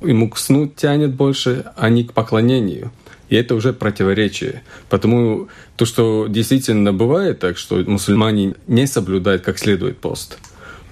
ему 0.01 0.29
к 0.29 0.39
сну 0.39 0.67
тянет 0.67 1.15
больше, 1.15 1.65
а 1.77 1.89
не 1.89 2.05
к 2.05 2.13
поклонению. 2.13 2.91
И 3.29 3.37
это 3.37 3.55
уже 3.55 3.73
противоречие. 3.73 4.63
Потому 4.89 5.49
то, 5.77 5.85
что 5.85 6.27
действительно 6.29 6.93
бывает 6.93 7.41
так, 7.41 7.59
что 7.59 7.77
мусульмане 7.77 8.55
не 8.67 8.87
соблюдают 8.87 9.43
как 9.43 9.59
следует 9.59 9.99
пост. 9.99 10.39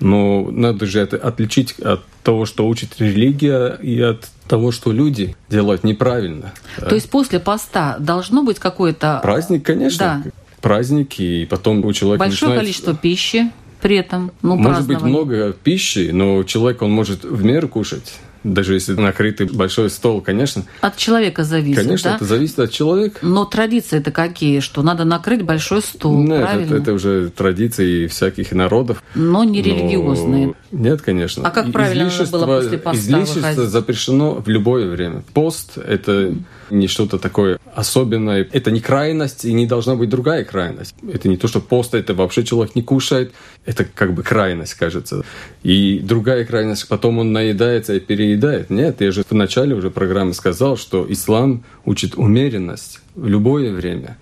Но 0.01 0.51
надо 0.51 0.85
же 0.85 1.01
это 1.01 1.17
отличить 1.17 1.79
от 1.79 2.05
того, 2.23 2.45
что 2.45 2.67
учит 2.67 3.01
религия, 3.01 3.79
и 3.83 4.01
от 4.01 4.29
того, 4.47 4.71
что 4.71 4.93
люди 4.93 5.35
делают 5.49 5.85
неправильно. 5.85 6.53
То 6.77 6.95
есть 6.95 7.09
после 7.09 7.41
поста 7.41 7.97
должно 7.99 8.43
быть 8.43 8.59
какое-то 8.59 9.21
Праздник, 9.23 9.65
конечно. 9.65 10.23
Да. 10.25 10.31
Праздник, 10.67 11.21
и 11.21 11.47
потом 11.49 11.85
у 11.85 11.93
человека 11.93 12.19
большое 12.25 12.51
начинается- 12.51 12.61
количество 12.61 12.95
пищи 12.95 13.51
при 13.81 13.97
этом. 13.97 14.33
Ну, 14.43 14.57
Может 14.57 14.87
быть 14.87 15.01
много 15.03 15.53
пищи, 15.53 16.11
но 16.13 16.43
человек 16.43 16.83
он 16.83 16.91
может 16.91 17.25
в 17.25 17.45
меру 17.45 17.69
кушать. 17.69 18.15
Даже 18.43 18.75
если 18.75 18.93
накрытый 18.95 19.47
большой 19.49 19.91
стол, 19.91 20.21
конечно. 20.21 20.65
От 20.81 20.97
человека 20.97 21.43
зависит, 21.43 21.83
Конечно, 21.83 22.11
да? 22.11 22.17
это 22.17 22.25
зависит 22.25 22.59
от 22.61 22.71
человека. 22.71 23.19
Но 23.23 23.45
традиции-то 23.45 24.13
какие? 24.13 24.61
Что 24.61 24.83
надо 24.83 25.05
накрыть 25.05 25.43
большой 25.43 25.83
стол, 25.83 26.25
это, 26.25 26.43
правильно? 26.43 26.75
это 26.77 26.93
уже 26.93 27.31
традиции 27.31 28.07
всяких 28.07 28.53
народов. 28.53 29.03
Но 29.17 29.43
не 29.43 29.63
Но 29.63 29.65
религиозные. 29.67 30.55
Нет, 30.71 31.03
конечно. 31.03 31.45
А 31.47 31.51
как 31.51 31.73
правильно 31.73 32.09
излишество- 32.09 32.39
было 32.47 32.61
после 32.61 32.79
поста 32.79 32.99
Излишество 33.01 33.41
выходить? 33.41 33.71
запрещено 33.71 34.35
в 34.35 34.49
любое 34.49 34.89
время. 34.91 35.25
Пост– 35.35 35.77
это 35.85 36.33
не 36.71 36.87
что-то 36.87 37.19
такое 37.19 37.59
особенное. 37.75 38.47
Это 38.53 38.71
не 38.71 38.81
крайность, 38.81 39.45
и 39.45 39.53
не 39.53 39.67
должна 39.67 39.95
быть 39.95 40.09
другая 40.09 40.45
крайность. 40.45 40.95
Это 41.13 41.29
не 41.29 41.37
то, 41.37 41.49
что 41.49 41.61
пост– 41.61 41.95
это 41.95 42.15
вообще 42.15 42.45
человек 42.45 42.75
не 42.75 42.83
кушает. 42.83 43.33
Это 43.65 43.85
как 43.85 44.15
бы 44.15 44.23
крайность, 44.23 44.75
кажется. 44.75 45.25
И 45.63 46.01
другая 46.01 46.45
крайность, 46.45 46.89
потом 46.89 47.19
он 47.19 47.33
наедается 47.33 47.95
и 47.95 48.01
переедает. 48.01 48.71
Нет, 48.71 49.01
я 49.01 49.13
же 49.13 49.25
в 49.29 49.33
начале 49.33 49.75
уже 49.75 49.91
программы 49.91 50.35
сказал, 50.35 50.77
что 50.77 51.07
ислам 51.09 51.65
учит 51.85 52.17
умеренность 52.17 53.01
в 53.15 53.27
любое 53.27 53.73
время. 53.73 54.17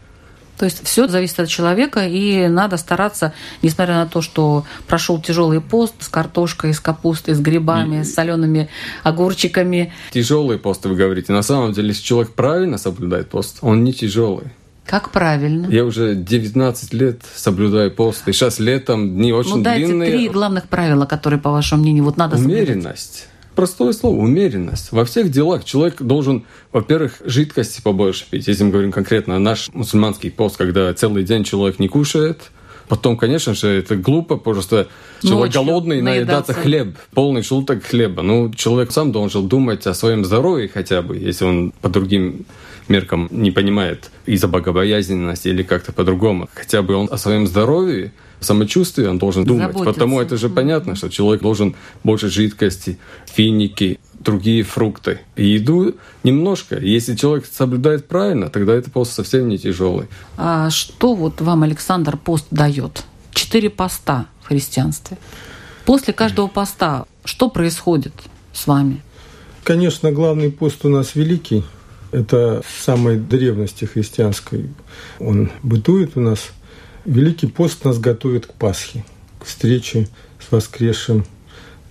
То 0.65 0.69
есть 0.69 0.83
все 0.83 1.07
зависит 1.09 1.41
от 1.41 1.49
человека, 1.51 2.07
и 2.07 2.49
надо 2.49 2.79
стараться, 2.79 3.35
несмотря 3.61 3.97
на 3.97 4.07
то, 4.07 4.23
что 4.23 4.65
прошел 4.87 5.21
тяжелый 5.21 5.61
пост 5.61 5.93
с 5.99 6.09
картошкой, 6.09 6.73
с 6.73 6.81
капустой, 6.81 7.35
с 7.35 7.39
грибами, 7.39 8.03
с 8.03 8.15
солеными 8.15 8.71
огурчиками. 9.03 9.93
Тяжелый 10.11 10.57
пост, 10.57 10.87
вы 10.87 10.95
говорите. 10.95 11.35
На 11.35 11.43
самом 11.43 11.75
деле, 11.75 11.89
если 11.89 12.03
человек 12.03 12.33
правильно 12.33 12.79
соблюдает 12.79 13.29
пост, 13.29 13.59
он 13.61 13.85
не 13.85 13.93
тяжелый. 13.93 14.47
Как 14.87 15.11
правильно? 15.11 15.67
Я 15.67 15.85
уже 15.85 16.15
19 16.15 16.95
лет 16.95 17.21
соблюдаю 17.35 17.91
пост. 17.91 18.27
И 18.27 18.33
сейчас 18.33 18.59
летом 18.59 19.17
дни 19.17 19.35
очень 19.35 19.57
ну, 19.57 19.63
дайте 19.63 19.85
длинные. 19.85 20.13
три 20.13 20.29
главных 20.31 20.71
правила, 20.71 21.05
которые, 21.05 21.39
по 21.39 21.51
вашему 21.51 21.83
мнению, 21.83 22.05
вот 22.05 22.17
надо 22.17 22.39
соблюдать. 22.39 22.71
Умеренность. 22.71 23.29
Простое 23.55 23.93
слово– 23.93 24.17
умеренность. 24.21 24.91
Во 24.91 25.05
всех 25.05 25.31
делах 25.31 25.65
человек 25.65 26.03
должен, 26.03 26.45
во-первых, 26.73 27.21
жидкости 27.25 27.81
побольше 27.81 28.27
пить. 28.29 28.49
Если 28.49 28.65
мы 28.65 28.71
говорим 28.71 28.91
конкретно 28.91 29.37
о 29.37 29.39
наш 29.39 29.71
мусульманский 29.73 30.31
пост, 30.31 30.57
когда 30.57 30.93
целый 30.95 31.23
день 31.23 31.45
человек 31.45 31.79
не 31.79 31.89
кушает, 31.89 32.51
Потом, 32.89 33.17
конечно 33.17 33.55
же, 33.55 33.69
это 33.69 33.97
глупо, 33.97 34.37
просто 34.37 34.89
человек 35.23 35.55
Ночью 35.55 35.65
голодный, 35.65 36.03
наедаться 36.03 36.53
хлеб, 36.53 36.97
полный 37.15 37.43
желток 37.43 37.83
хлеба. 37.83 38.23
Ну, 38.23 38.53
человек 38.53 38.93
сам 38.93 39.11
должен 39.11 39.49
думать 39.49 39.87
о 39.87 39.95
своем 39.95 40.25
здоровье 40.25 40.69
хотя 40.69 41.01
бы, 41.01 41.17
если 41.17 41.45
он 41.45 41.73
по 41.81 41.89
другим 41.89 42.45
меркам 42.89 43.29
не 43.31 43.51
понимает 43.51 44.11
из-за 44.27 44.49
богобоязненности 44.49 45.49
или 45.49 45.63
как-то 45.63 45.93
по-другому. 45.93 46.49
Хотя 46.53 46.83
бы 46.83 46.95
он 46.95 47.09
о 47.11 47.17
своем 47.17 47.47
здоровье 47.47 48.13
самочувствии 48.45 49.07
он 49.07 49.19
должен 49.19 49.45
думать. 49.45 49.69
Заботиться. 49.69 49.93
Потому 49.93 50.21
это 50.21 50.37
же 50.37 50.49
понятно, 50.49 50.95
что 50.95 51.09
человек 51.09 51.43
должен 51.43 51.75
больше 52.03 52.29
жидкости, 52.29 52.99
финики, 53.27 53.99
другие 54.21 54.63
фрукты. 54.63 55.21
И 55.37 55.47
еду 55.47 55.95
немножко. 56.23 56.79
Если 56.79 57.15
человек 57.15 57.47
соблюдает 57.51 58.07
правильно, 58.07 58.49
тогда 58.49 58.75
это 58.75 58.91
пост 58.91 59.13
совсем 59.13 59.49
не 59.49 59.59
тяжелый. 59.59 60.07
А 60.37 60.71
что 60.71 61.15
вот 61.15 61.41
вам 61.41 61.63
Александр 61.63 62.17
пост 62.17 62.47
дает? 62.51 63.05
Четыре 63.33 63.71
поста 63.71 64.27
в 64.43 64.49
христианстве. 64.49 65.19
После 65.85 66.13
каждого 66.13 66.47
поста 66.47 67.07
что 67.25 67.49
происходит 67.51 68.15
с 68.53 68.67
вами? 68.67 69.03
Конечно, 69.65 70.13
главный 70.13 70.51
пост 70.51 70.85
у 70.85 70.89
нас 70.89 71.15
великий. 71.15 71.65
Это 72.13 72.63
самой 72.85 73.17
древности 73.17 73.87
христианской. 73.87 74.71
Он 75.19 75.51
бытует 75.63 76.17
у 76.17 76.21
нас– 76.21 76.51
Великий 77.05 77.49
пост 77.49 77.85
нас 77.85 77.99
готовит 77.99 78.47
к 78.47 78.55
Пасхе, 78.55 79.05
к 79.39 79.45
встрече 79.45 80.09
с 80.41 80.51
воскресшим 80.51 81.27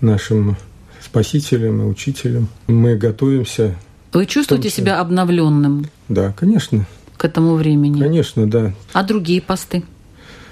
нашим 0.02 0.58
Спасителем 1.04 1.82
и 1.82 1.86
Учителем. 1.86 2.47
Мы 2.65 2.95
готовимся. 2.95 3.76
Вы 4.12 4.26
чувствуете 4.26 4.69
том, 4.69 4.78
себя 4.78 4.99
обновленным? 4.99 5.86
Да, 6.10 6.32
конечно. 6.32 6.88
К 7.17 7.26
этому 7.26 7.56
времени? 7.56 7.99
Конечно, 7.99 8.49
да. 8.49 8.73
А 8.91 9.04
другие 9.04 9.41
посты? 9.41 9.84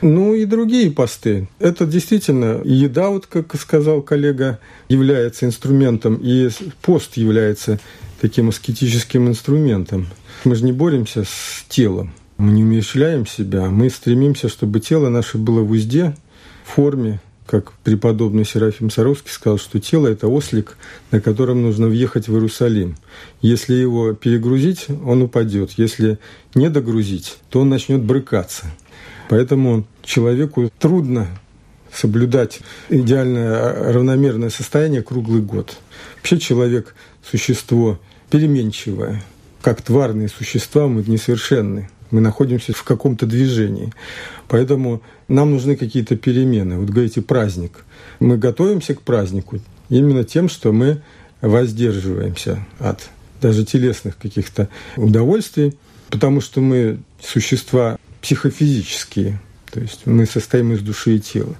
Ну 0.01 0.35
и 0.35 0.45
другие 0.45 0.91
посты. 0.91 1.47
Это 1.59 1.85
действительно 1.85 2.61
еда, 2.63 3.09
вот 3.09 3.25
как 3.25 3.55
сказал 3.59 4.01
коллега, 4.01 4.59
является 4.89 5.45
инструментом, 5.45 6.19
и 6.21 6.49
пост 6.81 7.17
является 7.17 7.79
таким 8.19 8.49
аскетическим 8.49 9.27
инструментом. 9.27 10.07
Мы 10.43 10.55
же 10.55 10.65
не 10.65 10.71
боремся 10.71 11.23
с 11.23 11.65
телом. 11.67 12.13
Мы 12.41 12.53
не 12.53 12.63
умерщвляем 12.63 13.27
себя, 13.27 13.69
мы 13.69 13.91
стремимся, 13.91 14.49
чтобы 14.49 14.79
тело 14.79 15.09
наше 15.09 15.37
было 15.37 15.61
в 15.61 15.69
узде, 15.69 16.15
в 16.65 16.71
форме, 16.71 17.21
как 17.45 17.71
преподобный 17.83 18.45
Серафим 18.45 18.89
Саровский 18.89 19.29
сказал, 19.29 19.59
что 19.59 19.79
тело– 19.79 20.07
это 20.07 20.27
ослик, 20.27 20.75
на 21.11 21.21
котором 21.21 21.61
нужно 21.61 21.85
въехать 21.85 22.27
в 22.27 22.33
Иерусалим. 22.33 22.97
Если 23.43 23.75
его 23.75 24.13
перегрузить, 24.13 24.87
он 25.05 25.21
упадет. 25.21 25.73
Если 25.77 26.17
не 26.55 26.71
догрузить, 26.71 27.37
то 27.51 27.61
он 27.61 27.69
начнет 27.69 28.01
брыкаться. 28.01 28.65
Поэтому 29.29 29.85
человеку 30.03 30.71
трудно 30.79 31.27
соблюдать 31.93 32.61
идеальное 32.89 33.93
равномерное 33.93 34.49
состояние 34.49 35.03
круглый 35.03 35.43
год. 35.43 35.77
Вообще 36.15 36.39
человек– 36.39 36.95
существо 37.23 37.99
переменчивое. 38.31 39.21
Как 39.61 39.83
тварные 39.83 40.27
существа 40.27 40.87
мы 40.87 41.03
несовершенны 41.03 41.87
мы 42.11 42.21
находимся 42.21 42.73
в 42.73 42.83
каком-то 42.83 43.25
движении. 43.25 43.91
Поэтому 44.47 45.01
нам 45.27 45.51
нужны 45.51 45.75
какие-то 45.75 46.15
перемены. 46.15 46.77
Вот 46.77 46.89
говорите, 46.89 47.21
праздник. 47.21 47.85
Мы 48.19 48.37
готовимся 48.37 48.93
к 48.93 49.01
празднику 49.01 49.59
именно 49.89 50.23
тем, 50.23 50.49
что 50.49 50.71
мы 50.71 51.01
воздерживаемся 51.41 52.65
от 52.79 53.09
даже 53.41 53.65
телесных 53.65 54.17
каких-то 54.17 54.69
удовольствий, 54.95 55.75
потому 56.09 56.41
что 56.41 56.61
мы 56.61 56.99
существа 57.19 57.97
психофизические, 58.21 59.39
то 59.71 59.79
есть 59.79 60.01
мы 60.05 60.25
состоим 60.25 60.73
из 60.73 60.81
души 60.81 61.15
и 61.15 61.19
тела. 61.19 61.55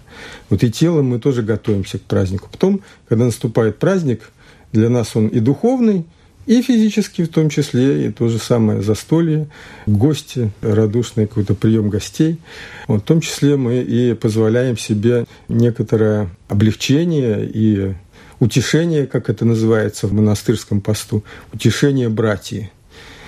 Вот 0.49 0.63
и 0.63 0.71
телом 0.71 1.07
мы 1.07 1.19
тоже 1.19 1.41
готовимся 1.41 1.97
к 1.97 2.03
празднику. 2.03 2.49
Потом, 2.51 2.81
когда 3.09 3.25
наступает 3.25 3.79
праздник, 3.79 4.29
для 4.71 4.89
нас 4.89 5.15
он 5.15 5.27
и 5.27 5.39
духовный, 5.39 6.05
и 6.51 6.61
физически 6.61 7.21
в 7.21 7.29
том 7.29 7.47
числе, 7.47 8.07
и 8.07 8.11
то 8.11 8.27
же 8.27 8.37
самое 8.37 8.81
застолье, 8.81 9.47
гости, 9.85 10.51
радушный 10.59 11.25
какой-то 11.25 11.55
прием 11.55 11.87
гостей. 11.87 12.41
Вот, 12.89 13.03
в 13.03 13.05
том 13.05 13.21
числе 13.21 13.55
мы 13.55 13.77
и 13.77 14.13
позволяем 14.15 14.77
себе 14.77 15.23
некоторое 15.47 16.29
облегчение 16.49 17.49
и 17.49 17.93
утешение, 18.41 19.07
как 19.07 19.29
это 19.29 19.45
называется 19.45 20.07
в 20.07 20.13
монастырском 20.13 20.81
посту, 20.81 21.23
утешение 21.53 22.09
братьев. 22.09 22.65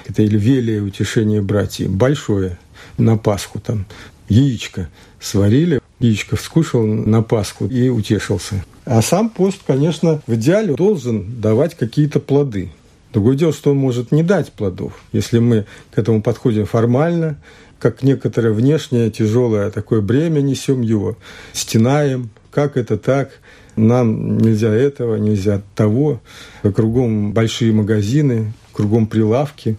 Это 0.06 0.22
или 0.22 0.38
велие 0.38 0.82
утешение 0.82 1.42
братьев. 1.42 1.92
Большое 1.92 2.58
на 2.98 3.16
Пасху 3.16 3.62
там 3.62 3.86
яичко 4.28 4.90
сварили, 5.22 5.80
яичко 6.02 6.36
вскушал 6.36 6.86
на 6.86 7.24
Пасху 7.24 7.68
и 7.68 7.88
утешился. 7.88 8.66
А 8.84 9.02
сам 9.02 9.30
пост, 9.30 9.60
конечно, 9.66 10.22
в 10.28 10.36
идеале 10.36 10.76
должен 10.76 11.40
давать 11.40 11.78
какие-то 11.78 12.20
плоды– 12.20 12.70
Другое 13.14 13.36
дело, 13.36 13.54
что 13.54 13.72
он 13.72 13.78
может 13.78 14.12
не 14.12 14.24
дать 14.24 14.52
плодов, 14.52 14.94
если 15.12 15.38
мы 15.38 15.66
к 15.94 16.00
этому 16.00 16.24
подходим 16.24 16.66
формально, 16.66 17.38
как 17.80 18.02
некоторое 18.02 18.54
внешнее 18.54 19.12
тяжелое 19.12 19.70
такое 19.70 20.02
бремя 20.02 20.42
несем 20.42 20.82
его, 20.82 21.16
стенаем, 21.54 22.32
как 22.50 22.76
это 22.76 22.98
так, 22.98 23.30
нам 23.76 24.38
нельзя 24.38 24.74
этого, 24.74 25.18
нельзя 25.18 25.62
того, 25.76 26.22
кругом 26.64 27.34
большие 27.34 27.72
магазины, 27.72 28.54
кругом 28.72 29.06
прилавки, 29.06 29.78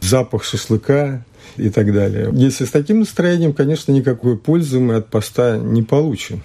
запах 0.00 0.44
шашлыка 0.44 1.24
и 1.56 1.70
так 1.70 1.92
далее. 1.92 2.30
Если 2.32 2.66
с 2.66 2.70
таким 2.70 3.00
настроением, 3.00 3.54
конечно, 3.54 3.92
никакой 3.92 4.36
пользы 4.36 4.78
мы 4.78 4.96
от 4.96 5.08
поста 5.08 5.56
не 5.56 5.82
получим. 5.82 6.42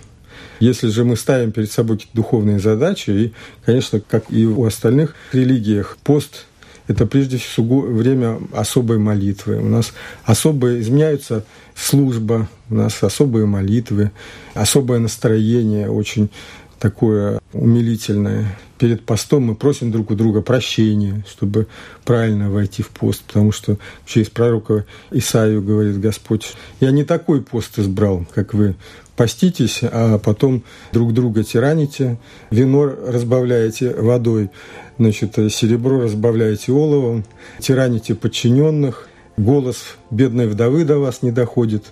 Если 0.60 0.88
же 0.88 1.06
мы 1.06 1.16
ставим 1.16 1.52
перед 1.52 1.72
собой 1.72 1.98
какие-то 1.98 2.16
духовные 2.16 2.60
задачи, 2.60 3.10
и, 3.10 3.34
конечно, 3.66 4.00
как 4.00 4.26
и 4.30 4.46
у 4.46 4.66
остальных 4.66 5.16
религиях, 5.32 5.98
пост 6.04 6.46
это 6.88 7.06
прежде 7.06 7.38
всего 7.38 7.82
время 7.82 8.40
особой 8.52 8.98
молитвы. 8.98 9.58
У 9.60 9.68
нас 9.68 9.94
особо 10.24 10.80
изменяются 10.80 11.46
служба, 11.76 12.50
у 12.70 12.76
нас 12.76 13.04
особые 13.04 13.46
молитвы, 13.46 14.12
особое 14.56 14.98
настроение 14.98 15.90
очень 15.90 16.32
такое 16.80 17.40
умилительное. 17.54 18.58
Перед 18.80 19.06
постом 19.06 19.44
мы 19.44 19.56
просим 19.56 19.92
друг 19.92 20.10
у 20.10 20.16
друга 20.16 20.42
прощения, 20.42 21.24
чтобы 21.30 21.68
правильно 22.06 22.50
войти 22.50 22.82
в 22.82 22.90
пост, 22.90 23.22
потому 23.24 23.52
что 23.52 23.78
через 24.06 24.30
пророка 24.30 24.86
Исаию 25.12 25.62
говорит 25.62 26.00
Господь, 26.00 26.54
я 26.80 26.90
не 26.92 27.04
такой 27.04 27.42
пост 27.42 27.78
избрал, 27.78 28.26
как 28.34 28.54
вы 28.54 28.76
поститесь, 29.20 29.82
а 29.84 30.18
потом 30.18 30.64
друг 30.94 31.14
друга 31.14 31.44
тираните, 31.44 32.18
вино 32.52 32.86
разбавляете 32.86 33.94
водой, 33.94 34.50
значит, 34.98 35.34
серебро 35.52 36.00
разбавляете 36.00 36.72
оловом, 36.72 37.26
тираните 37.60 38.16
подчиненных, 38.16 39.10
голос 39.36 39.98
бедной 40.10 40.48
вдовы 40.48 40.86
до 40.86 41.00
вас 41.00 41.22
не 41.22 41.34
доходит. 41.34 41.84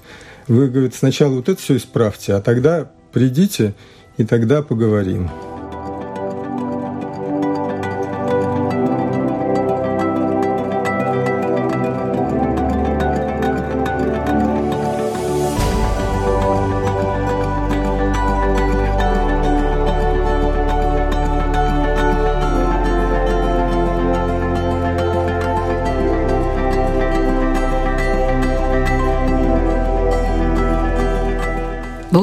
Вы, 0.47 0.69
говорит, 0.69 0.95
сначала 0.95 1.33
вот 1.33 1.49
это 1.49 1.61
все 1.61 1.75
исправьте, 1.75 2.31
а 2.33 2.39
тогда 2.39 2.89
придите, 3.11 3.73
и 4.15 4.23
тогда 4.23 4.61
поговорим. 4.61 5.29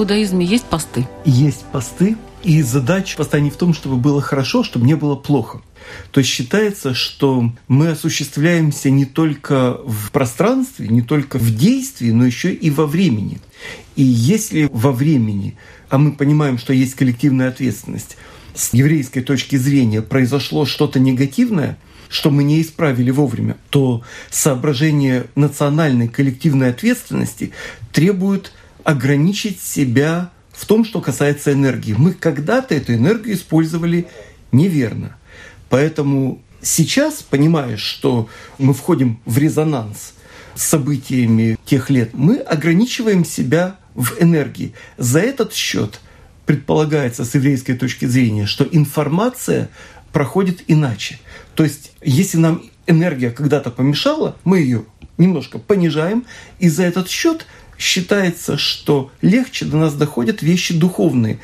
В 0.05 0.07
иудаизме 0.07 0.45
есть 0.45 0.67
посты? 0.67 1.09
Есть 1.25 1.65
посты, 1.73 2.19
и 2.43 2.61
задача 2.61 3.17
поста 3.17 3.41
не 3.41 3.49
в 3.49 3.57
том, 3.57 3.73
чтобы 3.73 3.97
было 3.97 4.21
хорошо, 4.21 4.63
чтобы 4.63 4.85
не 4.85 4.97
было 4.97 5.15
плохо. 5.15 5.63
То 6.11 6.21
есть 6.21 6.29
считается, 6.29 6.93
что 6.93 7.51
мы 7.69 7.89
осуществляемся 7.89 8.91
не 8.91 9.07
только 9.07 9.79
в 9.87 10.11
пространстве, 10.11 10.89
не 10.89 11.01
только 11.01 11.39
в 11.39 11.57
действии, 11.57 12.11
но 12.11 12.27
еще 12.27 12.53
и 12.53 12.69
во 12.69 12.85
времени. 12.87 13.39
И 13.97 14.03
если 14.03 14.69
во 14.71 14.93
времени, 14.93 15.57
а 15.89 15.97
мы 15.97 16.13
понимаем, 16.13 16.59
что 16.59 16.75
есть 16.75 16.97
коллективная 16.97 17.49
ответственность, 17.49 18.19
с 18.55 18.75
еврейской 18.75 19.23
точки 19.23 19.57
зрения 19.57 20.03
произошло 20.03 20.67
что-то 20.67 21.01
негативное, 21.01 21.79
что 22.11 22.31
мы 22.31 22.45
не 22.45 22.61
исправили 22.61 23.11
вовремя, 23.11 23.57
то 23.71 24.03
соображение 24.31 25.29
национальной 25.35 26.09
коллективной 26.09 26.69
ответственности 26.69 27.53
требует 27.91 28.53
ограничить 28.85 29.61
себя 29.61 30.31
в 30.53 30.67
том, 30.67 30.85
что 30.85 31.01
касается 31.01 31.53
энергии. 31.53 31.95
Мы 31.97 32.13
когда-то 32.13 32.75
эту 32.75 32.95
энергию 32.95 33.35
использовали 33.35 34.07
неверно. 34.53 35.17
Поэтому 35.69 36.43
сейчас, 36.63 37.23
понимая, 37.23 37.77
что 37.77 38.29
мы 38.59 38.73
входим 38.75 39.21
в 39.25 39.39
резонанс 39.39 40.15
с 40.55 40.63
событиями 40.63 41.59
тех 41.65 41.91
лет, 41.91 42.11
мы 42.13 42.37
ограничиваем 42.37 43.25
себя 43.25 43.77
в 43.95 44.21
энергии. 44.21 44.75
За 44.97 45.19
этот 45.19 45.53
счет 45.53 46.01
предполагается 46.47 47.25
с 47.25 47.35
еврейской 47.35 47.75
точки 47.75 48.05
зрения, 48.05 48.47
что 48.47 48.67
информация 48.71 49.71
проходит 50.13 50.63
иначе. 50.69 51.19
То 51.55 51.65
есть, 51.65 51.93
если 52.03 52.39
нам 52.39 52.63
энергия 52.87 53.31
когда-то 53.31 53.71
помешала, 53.71 54.37
мы 54.45 54.59
ее 54.59 54.85
немножко 55.19 55.59
понижаем, 55.59 56.25
и 56.59 56.69
за 56.69 56.85
этот 56.85 57.09
счет 57.09 57.47
считается, 57.79 58.57
что 58.57 59.11
легче 59.23 59.65
до 59.65 59.77
нас 59.77 59.95
доходят 59.95 60.43
вещи 60.43 60.75
духовные, 60.75 61.41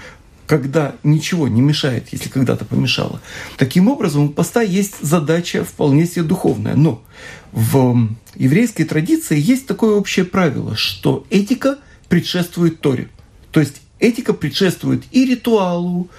когда 0.47 0.97
ничего 1.05 1.47
не 1.47 1.61
мешает, 1.61 2.09
если 2.11 2.28
когда-то 2.28 2.64
помешало. 2.64 3.20
Таким 3.57 3.89
образом, 3.89 4.24
у 4.24 4.28
поста 4.31 4.62
есть 4.62 4.97
задача 5.01 5.64
вполне 5.64 6.07
себе 6.07 6.24
духовная. 6.24 6.74
Но 6.74 7.05
в 7.53 8.09
еврейской 8.35 8.85
традиции 8.85 9.39
есть 9.39 9.66
такое 9.66 9.95
общее 9.95 10.24
правило, 10.24 10.76
что 10.76 11.24
этика 11.31 11.78
предшествует 12.09 12.81
Торе. 12.81 13.09
То 13.53 13.61
есть 13.61 13.81
этика 14.01 14.33
предшествует 14.33 15.05
и 15.12 15.24
ритуалу, 15.24 16.11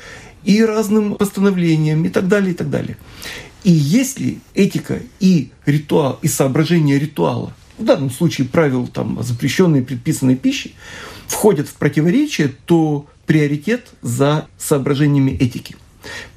и 0.43 0.63
разным 0.63 1.15
постановлениям, 1.15 2.05
и 2.05 2.09
так 2.09 2.27
далее, 2.27 2.51
и 2.51 2.55
так 2.55 2.69
далее. 2.69 2.97
И 3.63 3.71
если 3.71 4.39
этика 4.53 4.99
и 5.19 5.51
ритуал, 5.65 6.19
и 6.21 6.27
соображение 6.27 6.97
ритуала, 6.97 7.53
в 7.81 7.85
данном 7.85 8.09
случае 8.09 8.47
правил 8.47 8.87
там, 8.87 9.21
запрещенной 9.21 9.79
и 9.79 9.83
предписанной 9.83 10.35
пищи, 10.35 10.73
входят 11.27 11.67
в 11.67 11.73
противоречие, 11.73 12.53
то 12.65 13.07
приоритет 13.25 13.89
за 14.01 14.47
соображениями 14.57 15.31
этики. 15.31 15.75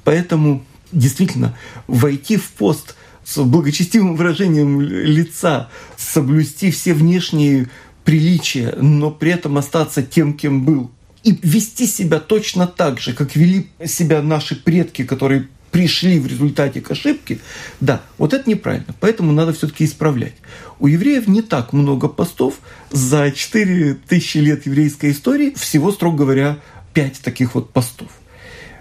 Поэтому 0.03 0.65
действительно 0.91 1.57
войти 1.87 2.37
в 2.37 2.49
пост 2.51 2.95
с 3.23 3.41
благочестивым 3.43 4.15
выражением 4.15 4.81
лица, 4.81 5.69
соблюсти 5.97 6.71
все 6.71 6.93
внешние 6.93 7.69
приличия, 8.03 8.75
но 8.79 9.09
при 9.11 9.31
этом 9.31 9.57
остаться 9.57 10.03
тем, 10.03 10.33
кем 10.33 10.63
был, 10.63 10.91
и 11.23 11.37
вести 11.41 11.87
себя 11.87 12.19
точно 12.19 12.67
так 12.67 12.99
же, 12.99 13.13
как 13.13 13.35
вели 13.35 13.67
себя 13.85 14.21
наши 14.21 14.55
предки, 14.55 15.03
которые 15.03 15.47
пришли 15.75 16.19
в 16.19 16.25
результате 16.25 16.79
к 16.79 16.89
ошибке, 16.91 17.39
да, 17.81 18.01
вот 18.17 18.33
это 18.33 18.49
неправильно. 18.49 18.95
Поэтому 19.01 19.33
надо 19.33 19.51
все-таки 19.51 19.83
исправлять. 19.83 20.35
У 20.79 20.87
евреев 20.87 21.27
не 21.27 21.41
так 21.41 21.73
много 21.73 22.07
постов. 22.07 22.61
За 22.91 23.29
4000 23.29 24.37
лет 24.37 24.65
еврейской 24.65 25.11
истории 25.11 25.53
всего, 25.57 25.91
строго 25.91 26.19
говоря, 26.19 26.59
5 26.93 27.19
таких 27.19 27.55
вот 27.55 27.73
постов. 27.73 28.07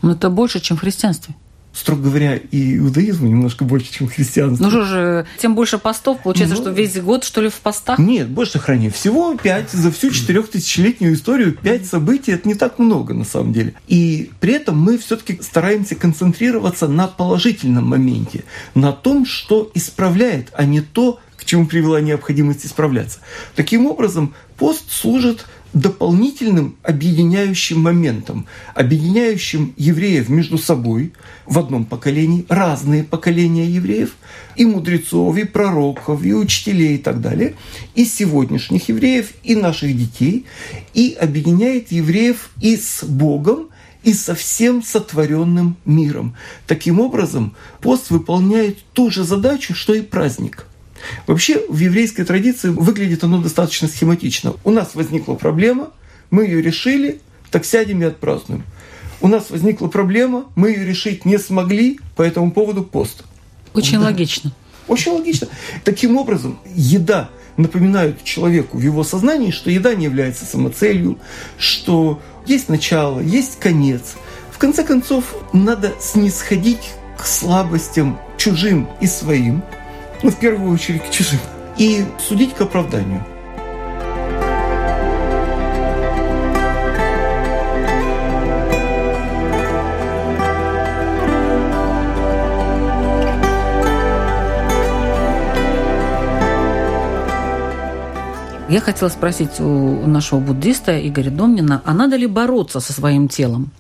Но 0.03 0.13
это 0.13 0.31
больше, 0.31 0.61
чем 0.61 0.77
в 0.77 0.83
христианстве 0.83 1.35
строго 1.75 2.03
говоря, 2.03 2.37
и 2.37 2.79
иудаизму 2.79 3.29
немножко 3.29 3.64
больше, 3.64 3.93
чем 3.93 4.09
христианство. 4.09 4.64
Ну 4.64 4.70
что 4.70 4.85
же, 4.85 5.27
тем 5.39 5.55
больше 5.55 5.79
постов, 5.79 6.22
получается, 6.22 6.57
ну, 6.57 6.62
что 6.62 6.70
весь 6.70 6.97
год, 7.01 7.25
что 7.25 7.41
ли, 7.41 7.49
в 7.49 7.55
постах? 7.55 7.99
Нет, 7.99 8.29
больше 8.29 8.53
сохрани. 8.53 8.91
Всего 8.91 9.37
пять 9.37 9.70
за 9.70 9.91
всю 9.91 10.11
четырехтысячелетнюю 10.11 11.14
историю, 11.14 11.53
пять 11.53 11.87
событий, 11.87 12.33
это 12.33 12.49
не 12.49 12.55
так 12.55 12.79
много 12.79 13.12
на 13.12 13.25
самом 13.25 13.53
деле. 13.53 13.75
И 13.89 14.31
при 14.41 14.55
этом 14.55 14.79
мы 14.79 14.99
все-таки 14.99 15.41
стараемся 15.43 15.97
концентрироваться 15.97 16.87
на 16.87 17.09
положительном 17.09 17.87
моменте, 17.87 18.45
на 18.75 18.93
том, 18.93 19.27
что 19.27 19.70
исправляет, 19.75 20.53
а 20.55 20.64
не 20.64 20.81
то, 20.81 21.18
к 21.37 21.45
чему 21.45 21.66
привела 21.66 22.01
необходимость 22.01 22.64
исправляться. 22.64 23.18
Таким 23.57 23.87
образом, 23.87 24.35
пост 24.57 24.91
служит 24.91 25.45
дополнительным 25.75 26.77
объединяющим 26.83 27.81
моментом, 27.81 28.47
объединяющим 28.75 29.75
евреев 29.77 30.29
между 30.29 30.57
собой 30.57 31.12
в 31.47 31.59
одном 31.59 31.85
поколении, 31.85 32.47
разные 32.49 33.03
поколения 33.03 33.66
евреев, 33.66 34.14
и 34.55 34.64
мудрецов, 34.64 35.37
и 35.37 35.45
пророков, 35.45 36.25
и 36.25 36.33
учителей 36.33 36.95
и 36.95 36.99
так 36.99 37.20
далее, 37.20 37.57
и 37.95 38.05
сегодняшних 38.05 38.89
евреев, 38.89 39.33
и 39.43 39.57
наших 39.57 39.97
детей, 39.97 40.47
и 40.95 41.16
объединяет 41.20 41.91
евреев 41.91 42.51
и 42.61 42.77
с 42.77 43.03
Богом, 43.05 43.68
и 44.05 44.12
со 44.12 44.35
всем 44.35 44.83
сотворенным 44.83 45.77
миром. 45.85 46.37
Таким 46.66 47.01
образом, 47.01 47.57
пост 47.81 48.11
выполняет 48.11 48.79
ту 48.93 49.11
же 49.11 49.25
задачу, 49.25 49.75
что 49.75 49.95
и 49.95 50.03
праздник– 50.03 50.66
Вообще 51.27 51.63
в 51.69 51.79
еврейской 51.79 52.25
традиции 52.25 52.69
выглядит 52.69 53.25
оно 53.25 53.41
достаточно 53.41 53.89
схематично. 53.89 54.55
У 54.65 54.71
нас 54.71 54.95
возникла 54.95 55.35
проблема, 55.35 55.91
мы 56.31 56.45
ее 56.45 56.63
решили, 56.63 57.21
так 57.51 57.65
сядем 57.65 58.03
и 58.03 58.05
отпразднуем. 58.05 58.65
У 59.21 59.29
нас 59.29 59.51
возникла 59.51 59.89
проблема, 59.89 60.47
мы 60.57 60.71
ее 60.71 60.85
решить 60.85 61.25
не 61.25 61.39
смогли, 61.39 62.01
по 62.17 62.23
этому 62.23 62.51
поводу 62.51 62.83
пост. 62.83 63.25
Очень 63.73 63.99
да. 63.99 64.07
логично. 64.07 64.53
Очень 64.87 65.13
логично. 65.13 65.49
Таким 65.85 66.17
образом, 66.17 66.59
еда 66.75 67.31
напоминает 67.57 68.23
человеку 68.25 68.79
в 68.79 68.83
его 68.83 69.05
сознании, 69.05 69.51
что 69.51 69.71
еда 69.71 69.95
не 69.95 70.05
является 70.05 70.45
самоцелью, 70.45 71.19
что 71.59 72.21
есть 72.47 72.69
начало, 72.69 73.21
есть 73.21 73.59
конец. 73.59 74.17
В 74.51 74.59
конце 74.59 74.85
концов, 74.85 75.25
надо 75.53 75.93
снисходить 76.01 76.91
к 77.17 77.25
слабостям 77.25 78.19
чужим 78.37 78.89
и 79.01 79.07
своим, 79.07 79.63
ну, 80.25 80.31
в 80.31 80.37
первую 80.37 80.72
очередь, 80.72 81.03
к 81.03 81.11
чужим, 81.11 81.39
и 81.77 82.03
судить 82.18 82.55
к 82.55 82.61
оправданию. 82.62 83.22
Я 98.70 98.81
хотела 98.81 99.11
спросить 99.11 99.61
у 99.61 100.07
нашего 100.07 100.41
буддиста 100.41 101.07
Игоря 101.07 101.31
Домнина, 101.31 101.83
а 101.85 101.93
надо 101.93 102.16
ли 102.16 102.27
бороться 102.27 102.81
со 102.81 102.95
своим 102.95 103.29
телом? 103.29 103.70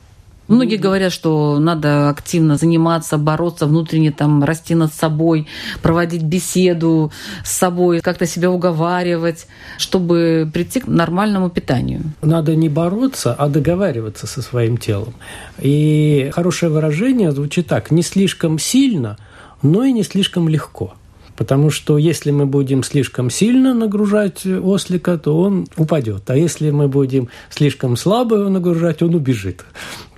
Многие 0.48 0.76
говорят, 0.76 1.12
что 1.12 1.58
надо 1.58 2.10
активно 2.10 2.56
заниматься, 2.56 3.16
бороться 3.16 3.66
внутренне, 3.66 4.12
там, 4.12 4.44
расти 4.44 4.74
над 4.74 4.92
собой, 4.92 5.46
проводить 5.82 6.22
беседу 6.22 7.12
с 7.44 7.50
собой, 7.50 8.00
как-то 8.00 8.26
себя 8.26 8.50
уговаривать, 8.50 9.46
чтобы 9.78 10.50
прийти 10.52 10.80
к 10.80 10.86
нормальному 10.86 11.48
питанию. 11.48 12.02
Надо 12.22 12.54
не 12.54 12.68
бороться, 12.68 13.34
а 13.34 13.48
договариваться 13.48 14.26
со 14.26 14.42
своим 14.42 14.76
телом. 14.76 15.14
И 15.58 16.30
хорошее 16.34 16.70
выражение 16.70 17.32
звучит 17.32 17.66
так: 17.66 17.90
не 17.90 18.02
слишком 18.02 18.58
сильно, 18.58 19.16
но 19.62 19.84
и 19.84 19.92
не 19.92 20.02
слишком 20.02 20.48
легко. 20.48 20.94
Потому 21.36 21.70
что 21.70 21.98
если 21.98 22.30
мы 22.30 22.46
будем 22.46 22.84
слишком 22.84 23.28
сильно 23.28 23.74
нагружать 23.74 24.46
ослика, 24.46 25.18
то 25.18 25.38
он 25.38 25.66
упадет. 25.76 26.30
А 26.30 26.36
если 26.36 26.70
мы 26.70 26.86
будем 26.88 27.28
слишком 27.50 27.96
слабо 27.96 28.36
его 28.36 28.48
нагружать, 28.48 29.02
он 29.02 29.14
убежит. 29.14 29.64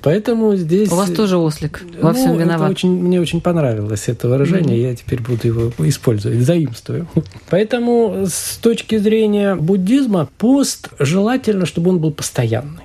Поэтому 0.03 0.55
здесь... 0.57 0.93
У 0.93 0.95
вас 0.95 1.11
тоже 1.11 1.37
ослик 1.37 1.83
во 2.01 2.13
ну, 2.13 2.15
всем 2.15 2.37
виноват. 2.37 2.61
Это 2.61 2.71
очень, 2.71 2.91
мне 2.91 3.21
очень 3.21 3.41
понравилось 3.41 4.05
это 4.07 4.29
выражение, 4.29 4.77
mm-hmm. 4.77 4.89
я 4.91 4.95
теперь 4.95 5.21
буду 5.21 5.47
его 5.47 5.73
использовать, 5.89 6.41
заимствую. 6.41 7.09
Поэтому 7.51 8.27
с 8.27 8.59
точки 8.59 8.99
зрения 8.99 9.57
буддизма 9.57 10.29
пост 10.39 10.91
желательно, 10.99 11.67
чтобы 11.67 11.91
он 11.91 11.99
был 11.99 12.13
постоянный. 12.13 12.85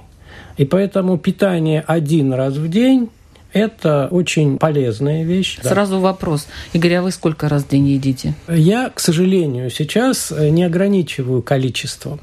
И 0.58 0.66
поэтому 0.66 1.18
питание 1.18 1.84
один 1.86 2.34
раз 2.34 2.56
в 2.56 2.68
день 2.70 3.10
это 3.54 4.08
очень 4.12 4.58
полезная 4.58 5.24
вещь. 5.24 5.60
Сразу 5.62 5.94
да. 5.94 6.00
вопрос. 6.00 6.48
Игорь, 6.74 6.96
а 6.96 7.02
вы 7.02 7.12
сколько 7.12 7.50
раз 7.50 7.64
в 7.64 7.70
день 7.70 7.88
едите? 7.88 8.34
Я, 8.48 8.90
к 8.90 9.00
сожалению, 9.00 9.70
сейчас 9.70 10.32
не 10.32 10.64
ограничиваю 10.64 11.42
количеством. 11.42 12.20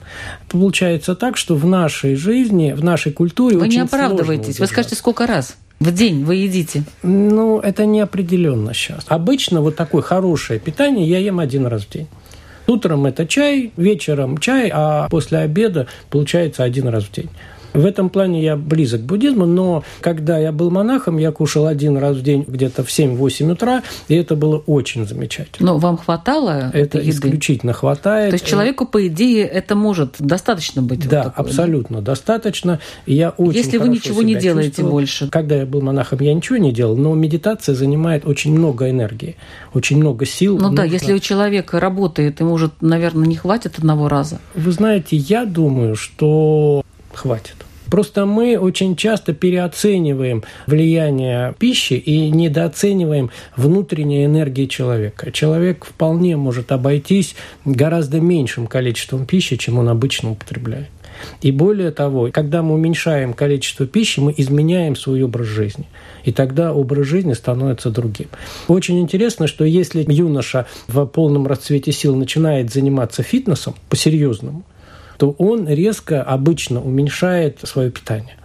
Получается 0.48 1.14
так, 1.14 1.36
что 1.36 1.54
в 1.54 1.66
нашей 1.66 2.14
жизни, 2.14 2.72
в 2.72 2.82
нашей 2.82 3.12
культуре 3.12 3.56
Вы 3.56 3.66
очень 3.66 3.74
не 3.74 3.84
оправдываетесь. 3.84 4.58
Вы 4.58 4.66
скажете, 4.66 4.94
сколько 4.94 5.26
раз? 5.26 5.56
В 5.80 5.92
день 5.92 6.24
вы 6.24 6.36
едите? 6.36 6.82
Ну, 7.02 7.60
это 7.60 7.86
неопределенно 7.86 8.74
сейчас. 8.74 9.04
Обычно 9.06 9.60
вот 9.60 9.76
такое 9.76 10.02
хорошее 10.02 10.58
питание 10.58 11.08
я 11.08 11.18
ем 11.18 11.38
один 11.38 11.66
раз 11.66 11.84
в 11.84 11.90
день. 11.90 12.08
Утром 12.66 13.06
это 13.06 13.26
чай, 13.26 13.72
вечером 13.76 14.38
чай, 14.38 14.70
а 14.74 15.08
после 15.08 15.38
обеда 15.38 15.86
получается 16.10 16.64
один 16.64 16.88
раз 16.88 17.04
в 17.04 17.12
день. 17.12 17.30
В 17.78 17.86
этом 17.86 18.10
плане 18.10 18.42
я 18.42 18.56
близок 18.56 19.02
к 19.02 19.04
буддизму, 19.04 19.46
но 19.46 19.84
когда 20.00 20.36
я 20.36 20.50
был 20.50 20.68
монахом, 20.68 21.16
я 21.16 21.30
кушал 21.30 21.68
один 21.68 21.96
раз 21.96 22.16
в 22.16 22.22
день 22.22 22.44
где-то 22.46 22.82
в 22.82 22.88
7-8 22.88 23.52
утра, 23.52 23.84
и 24.08 24.16
это 24.16 24.34
было 24.34 24.58
очень 24.66 25.06
замечательно. 25.06 25.74
Но 25.74 25.78
вам 25.78 25.96
хватало 25.96 26.72
Это 26.74 26.98
еды? 26.98 27.10
исключительно 27.10 27.72
хватает. 27.72 28.30
То 28.30 28.34
есть 28.34 28.46
человеку, 28.46 28.84
по 28.84 29.06
идее, 29.06 29.44
это 29.44 29.76
может 29.76 30.16
достаточно 30.18 30.82
быть? 30.82 31.08
Да, 31.08 31.22
вот 31.22 31.34
такое, 31.34 31.46
абсолютно 31.46 31.98
да? 31.98 32.06
достаточно. 32.06 32.80
Я 33.06 33.30
очень 33.30 33.58
Если 33.58 33.78
вы 33.78 33.88
ничего 33.88 34.22
не 34.22 34.34
делаете 34.34 34.70
чувствовал. 34.70 34.90
больше? 34.90 35.28
Когда 35.28 35.54
я 35.54 35.64
был 35.64 35.80
монахом, 35.80 36.18
я 36.20 36.34
ничего 36.34 36.58
не 36.58 36.72
делал, 36.72 36.96
но 36.96 37.14
медитация 37.14 37.76
занимает 37.76 38.26
очень 38.26 38.52
много 38.52 38.90
энергии, 38.90 39.36
очень 39.72 39.98
много 39.98 40.26
сил. 40.26 40.56
Ну 40.56 40.62
нужно... 40.70 40.78
да, 40.78 40.84
если 40.84 41.12
у 41.12 41.20
человека 41.20 41.78
работает, 41.78 42.40
ему 42.40 42.54
уже, 42.54 42.72
наверное, 42.80 43.28
не 43.28 43.36
хватит 43.36 43.78
одного 43.78 44.08
раза. 44.08 44.40
Вы 44.56 44.72
знаете, 44.72 45.16
я 45.16 45.44
думаю, 45.44 45.94
что 45.94 46.82
хватит. 47.14 47.54
Просто 47.90 48.26
мы 48.26 48.58
очень 48.58 48.96
часто 48.96 49.32
переоцениваем 49.32 50.44
влияние 50.66 51.54
пищи 51.58 51.94
и 51.94 52.30
недооцениваем 52.30 53.30
внутренней 53.56 54.24
энергии 54.24 54.66
человека. 54.66 55.32
Человек 55.32 55.84
вполне 55.84 56.36
может 56.36 56.72
обойтись 56.72 57.34
гораздо 57.64 58.20
меньшим 58.20 58.66
количеством 58.66 59.26
пищи, 59.26 59.56
чем 59.56 59.78
он 59.78 59.88
обычно 59.88 60.32
употребляет. 60.32 60.88
И 61.40 61.50
более 61.50 61.90
того, 61.90 62.30
когда 62.32 62.62
мы 62.62 62.74
уменьшаем 62.74 63.32
количество 63.32 63.86
пищи, 63.86 64.20
мы 64.20 64.34
изменяем 64.36 64.96
свой 64.96 65.22
образ 65.22 65.46
жизни. 65.46 65.86
И 66.24 66.32
тогда 66.32 66.72
образ 66.72 67.06
жизни 67.06 67.32
становится 67.32 67.90
другим. 67.90 68.28
Очень 68.68 69.00
интересно, 69.00 69.46
что 69.46 69.64
если 69.64 70.04
юноша 70.08 70.66
в 70.86 71.04
полном 71.06 71.46
расцвете 71.46 71.92
сил 71.92 72.14
начинает 72.16 72.72
заниматься 72.72 73.22
фитнесом 73.22 73.74
по-серьезному, 73.88 74.64
то 75.18 75.34
он 75.38 75.68
резко 75.68 76.22
обычно 76.22 76.80
уменьшает 76.80 77.58
свое 77.64 77.90
питание 77.90 78.38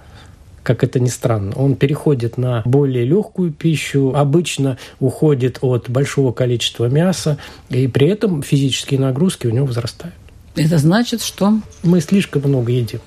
как 0.64 0.82
это 0.84 1.00
ни 1.00 1.10
странно. 1.10 1.54
Он 1.58 1.76
переходит 1.76 2.38
на 2.38 2.62
более 2.66 3.04
легкую 3.04 3.52
пищу, 3.52 4.14
обычно 4.16 4.78
уходит 5.02 5.60
от 5.62 5.90
большого 5.90 6.32
количества 6.32 6.86
мяса, 6.86 7.38
и 7.70 7.88
при 7.88 8.08
этом 8.08 8.42
физические 8.42 9.02
нагрузки 9.02 9.46
у 9.46 9.50
него 9.50 9.66
возрастают. 9.66 10.16
Это 10.56 10.78
значит, 10.78 11.22
что... 11.22 11.60
Мы 11.84 12.00
слишком 12.00 12.44
много 12.46 12.72
едим. 12.72 13.02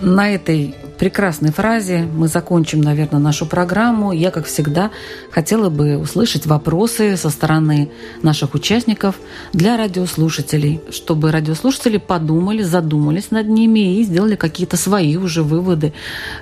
На 0.00 0.34
этой 0.34 0.74
прекрасной 1.02 1.50
фразе 1.50 2.08
мы 2.14 2.28
закончим, 2.28 2.80
наверное, 2.80 3.18
нашу 3.18 3.44
программу. 3.44 4.12
Я, 4.12 4.30
как 4.30 4.46
всегда, 4.46 4.92
хотела 5.32 5.68
бы 5.68 5.98
услышать 5.98 6.46
вопросы 6.46 7.16
со 7.16 7.28
стороны 7.28 7.90
наших 8.22 8.54
участников 8.54 9.16
для 9.52 9.76
радиослушателей, 9.76 10.80
чтобы 10.92 11.32
радиослушатели 11.32 11.96
подумали, 11.96 12.62
задумались 12.62 13.32
над 13.32 13.48
ними 13.48 13.98
и 13.98 14.04
сделали 14.04 14.36
какие-то 14.36 14.76
свои 14.76 15.16
уже 15.16 15.42
выводы 15.42 15.92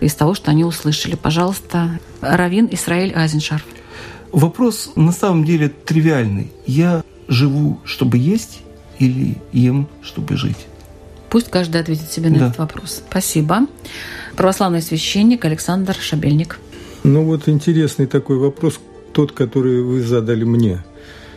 из 0.02 0.14
того, 0.14 0.34
что 0.34 0.50
они 0.50 0.62
услышали. 0.62 1.14
Пожалуйста, 1.14 1.98
Равин 2.20 2.68
Исраиль 2.70 3.14
Азиншарф. 3.14 3.64
Вопрос 4.30 4.92
на 4.94 5.12
самом 5.12 5.46
деле 5.46 5.70
тривиальный. 5.70 6.52
Я 6.66 7.02
живу, 7.28 7.80
чтобы 7.86 8.18
есть, 8.18 8.60
или 8.98 9.38
ем, 9.52 9.88
чтобы 10.02 10.36
жить? 10.36 10.66
Пусть 11.30 11.48
каждый 11.48 11.80
ответит 11.80 12.10
себе 12.10 12.28
на 12.28 12.38
да. 12.40 12.46
этот 12.46 12.58
вопрос. 12.58 13.02
Спасибо. 13.08 13.66
Православный 14.36 14.82
священник 14.82 15.44
Александр 15.44 15.94
Шабельник. 15.94 16.58
Ну 17.04 17.24
вот 17.24 17.48
интересный 17.48 18.06
такой 18.06 18.36
вопрос, 18.36 18.80
тот, 19.12 19.32
который 19.32 19.82
вы 19.82 20.02
задали 20.02 20.44
мне. 20.44 20.84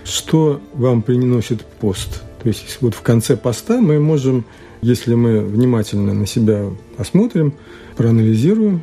Что 0.03 0.59
вам 0.73 1.03
приносит 1.03 1.63
пост? 1.63 2.23
То 2.41 2.49
есть 2.49 2.79
вот 2.81 2.95
в 2.95 3.01
конце 3.01 3.37
поста 3.37 3.79
мы 3.79 3.99
можем, 3.99 4.45
если 4.81 5.13
мы 5.13 5.39
внимательно 5.41 6.13
на 6.13 6.25
себя 6.25 6.65
посмотрим, 6.97 7.53
проанализируем 7.95 8.81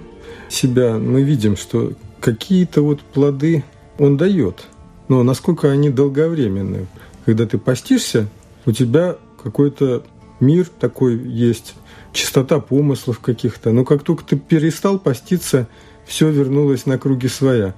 себя, 0.49 0.95
мы 0.95 1.23
видим, 1.23 1.57
что 1.57 1.93
какие-то 2.21 2.83
вот 2.83 3.01
плоды 3.01 3.65
он 3.99 4.17
дает. 4.17 4.65
Но 5.09 5.23
насколько 5.25 5.71
они 5.71 5.91
долговременные? 5.91 6.87
Когда 7.27 7.47
ты 7.47 7.59
постишься, 7.59 8.29
у 8.65 8.73
тебя 8.73 9.17
какой-то 9.43 10.05
мир 10.41 10.67
такой 10.79 11.17
есть, 11.19 11.75
чистота 12.13 12.61
помыслов 12.61 13.21
каких-то. 13.21 13.73
Но 13.73 13.85
как 13.85 14.03
только 14.03 14.25
ты 14.25 14.37
перестал 14.37 14.99
поститься, 14.99 15.69
все 16.07 16.31
вернулось 16.31 16.87
на 16.87 16.99
круги 16.99 17.29
своя. 17.29 17.75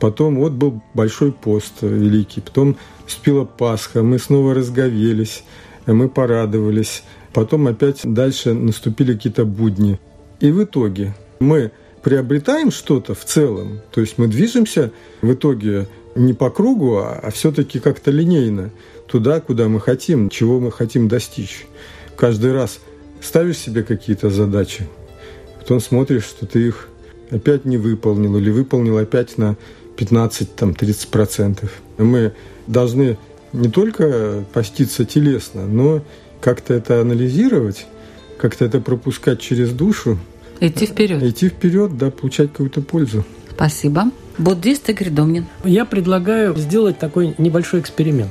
Потом 0.00 0.36
вот 0.36 0.52
был 0.52 0.82
большой 0.94 1.32
пост 1.32 1.82
великий, 1.82 2.40
потом 2.40 2.76
спила 3.06 3.44
Пасха, 3.44 4.02
мы 4.02 4.18
снова 4.18 4.54
разговелись, 4.54 5.44
мы 5.86 6.08
порадовались. 6.08 7.02
Потом 7.32 7.66
опять 7.66 8.00
дальше 8.04 8.54
наступили 8.54 9.14
какие-то 9.14 9.44
будни. 9.44 9.98
И 10.40 10.50
в 10.50 10.62
итоге 10.62 11.14
мы 11.40 11.72
приобретаем 12.02 12.70
что-то 12.70 13.14
в 13.14 13.24
целом, 13.24 13.80
то 13.90 14.00
есть 14.00 14.18
мы 14.18 14.28
движемся 14.28 14.92
в 15.22 15.32
итоге 15.32 15.88
не 16.14 16.32
по 16.32 16.50
кругу, 16.50 16.98
а, 16.98 17.18
а 17.20 17.30
все-таки 17.30 17.80
как-то 17.80 18.10
линейно 18.10 18.70
туда, 19.06 19.40
куда 19.40 19.68
мы 19.68 19.80
хотим, 19.80 20.28
чего 20.28 20.60
мы 20.60 20.70
хотим 20.70 21.08
достичь 21.08 21.66
каждый 22.16 22.52
раз 22.52 22.80
ставишь 23.20 23.58
себе 23.58 23.82
какие-то 23.82 24.30
задачи, 24.30 24.86
потом 25.58 25.80
смотришь, 25.80 26.24
что 26.24 26.46
ты 26.46 26.68
их 26.68 26.88
опять 27.30 27.64
не 27.64 27.76
выполнил 27.76 28.36
или 28.36 28.50
выполнил 28.50 28.98
опять 28.98 29.38
на 29.38 29.56
15-30%. 29.96 31.68
Мы 31.98 32.32
должны 32.66 33.16
не 33.52 33.68
только 33.68 34.44
поститься 34.52 35.04
телесно, 35.04 35.66
но 35.66 36.02
как-то 36.40 36.74
это 36.74 37.00
анализировать, 37.00 37.86
как-то 38.38 38.64
это 38.64 38.80
пропускать 38.80 39.40
через 39.40 39.70
душу. 39.70 40.18
Идти 40.60 40.86
вперед. 40.86 41.22
Идти 41.22 41.48
вперед, 41.48 41.96
да, 41.96 42.10
получать 42.10 42.50
какую-то 42.50 42.82
пользу. 42.82 43.24
Спасибо. 43.50 44.10
Буддист 44.36 44.88
Игорь 44.90 45.10
Домнин. 45.10 45.46
Я 45.64 45.84
предлагаю 45.84 46.56
сделать 46.56 46.98
такой 46.98 47.34
небольшой 47.38 47.80
эксперимент 47.80 48.30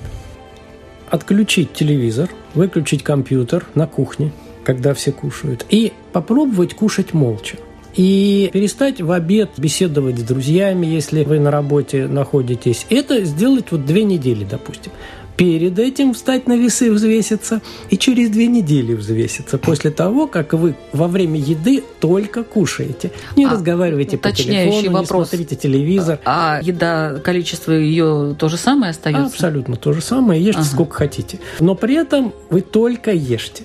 отключить 1.13 1.73
телевизор, 1.73 2.27
выключить 2.55 3.03
компьютер 3.03 3.67
на 3.75 3.85
кухне, 3.85 4.31
когда 4.63 4.95
все 4.95 5.11
кушают, 5.11 5.63
и 5.69 5.93
попробовать 6.11 6.73
кушать 6.73 7.13
молча. 7.13 7.57
И 7.95 8.49
перестать 8.51 8.99
в 8.99 9.11
обед 9.11 9.51
беседовать 9.57 10.17
с 10.17 10.23
друзьями, 10.23 10.87
если 10.87 11.23
вы 11.23 11.39
на 11.39 11.51
работе 11.51 12.07
находитесь. 12.07 12.87
Это 12.89 13.23
сделать 13.25 13.65
вот 13.69 13.85
две 13.85 14.03
недели, 14.03 14.43
допустим 14.43 14.91
перед 15.37 15.79
этим 15.79 16.13
встать 16.13 16.47
на 16.47 16.55
весы, 16.55 16.91
взвеситься, 16.91 17.61
и 17.89 17.97
через 17.97 18.29
две 18.29 18.47
недели 18.47 18.93
взвеситься, 18.93 19.57
после 19.57 19.91
того, 19.91 20.27
как 20.27 20.53
вы 20.53 20.75
во 20.91 21.07
время 21.07 21.39
еды 21.39 21.83
только 21.99 22.43
кушаете. 22.43 23.11
Не 23.35 23.45
а, 23.45 23.51
разговаривайте 23.51 24.17
по 24.17 24.31
телефону, 24.31 24.91
вопрос. 24.91 25.31
не 25.31 25.37
смотрите 25.37 25.55
телевизор. 25.55 26.19
А 26.25 26.59
еда, 26.61 27.19
количество 27.23 27.71
ее 27.71 28.35
то 28.37 28.49
же 28.49 28.57
самое 28.57 28.91
остается? 28.91 29.33
Абсолютно 29.33 29.75
то 29.75 29.93
же 29.93 30.01
самое, 30.01 30.41
ешьте 30.41 30.61
ага. 30.61 30.69
сколько 30.69 30.95
хотите. 30.97 31.39
Но 31.59 31.75
при 31.75 31.95
этом 31.95 32.33
вы 32.49 32.61
только 32.61 33.11
ешьте. 33.11 33.63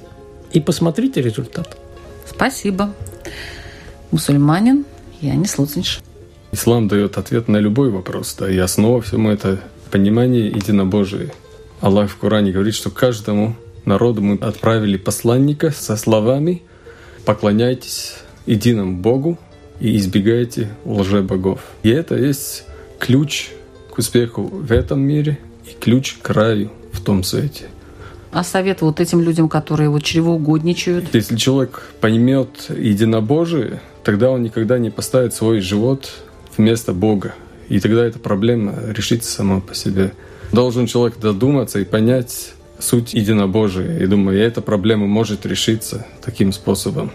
И 0.52 0.60
посмотрите 0.60 1.20
результат. 1.20 1.76
Спасибо. 2.26 2.94
Мусульманин, 4.10 4.86
я 5.20 5.34
не 5.34 5.46
Слуцинш. 5.46 6.00
Ислам 6.50 6.88
дает 6.88 7.18
ответ 7.18 7.48
на 7.48 7.58
любой 7.58 7.90
вопрос, 7.90 8.34
да, 8.38 8.50
и 8.50 8.56
основа 8.56 9.02
всему 9.02 9.30
это 9.30 9.60
понимание 9.90 10.46
единобожия. 10.46 11.30
Аллах 11.80 12.10
в 12.10 12.16
Коране 12.16 12.50
говорит, 12.50 12.74
что 12.74 12.90
каждому 12.90 13.54
народу 13.84 14.20
мы 14.20 14.34
отправили 14.36 14.96
посланника 14.96 15.70
со 15.70 15.96
словами 15.96 16.62
«Поклоняйтесь 17.24 18.16
единому 18.46 18.96
Богу 18.96 19.38
и 19.78 19.96
избегайте 19.96 20.70
лже-богов». 20.84 21.60
И 21.84 21.90
это 21.90 22.16
есть 22.16 22.64
ключ 22.98 23.50
к 23.92 23.98
успеху 23.98 24.42
в 24.42 24.72
этом 24.72 25.00
мире 25.00 25.38
и 25.66 25.74
ключ 25.78 26.16
к 26.20 26.30
раю 26.30 26.70
в 26.92 27.00
том 27.00 27.22
свете. 27.22 27.66
А 28.32 28.42
совет 28.42 28.82
вот 28.82 29.00
этим 29.00 29.20
людям, 29.20 29.48
которые 29.48 29.88
вот 29.88 30.02
чревоугодничают? 30.02 31.14
Если 31.14 31.36
человек 31.36 31.84
поймет 32.00 32.70
единобожие, 32.76 33.80
тогда 34.02 34.30
он 34.30 34.42
никогда 34.42 34.78
не 34.78 34.90
поставит 34.90 35.32
свой 35.32 35.60
живот 35.60 36.12
вместо 36.56 36.92
Бога. 36.92 37.34
И 37.68 37.80
тогда 37.80 38.04
эта 38.04 38.18
проблема 38.18 38.74
решится 38.88 39.30
сама 39.30 39.60
по 39.60 39.74
себе. 39.74 40.12
Должен 40.52 40.86
человек 40.86 41.18
додуматься 41.18 41.78
и 41.80 41.84
понять 41.84 42.54
суть 42.78 43.14
единобожия. 43.14 43.98
И 43.98 44.06
думаю, 44.06 44.40
эта 44.40 44.60
проблема 44.60 45.06
может 45.06 45.46
решиться 45.46 46.06
таким 46.24 46.52
способом. 46.52 47.10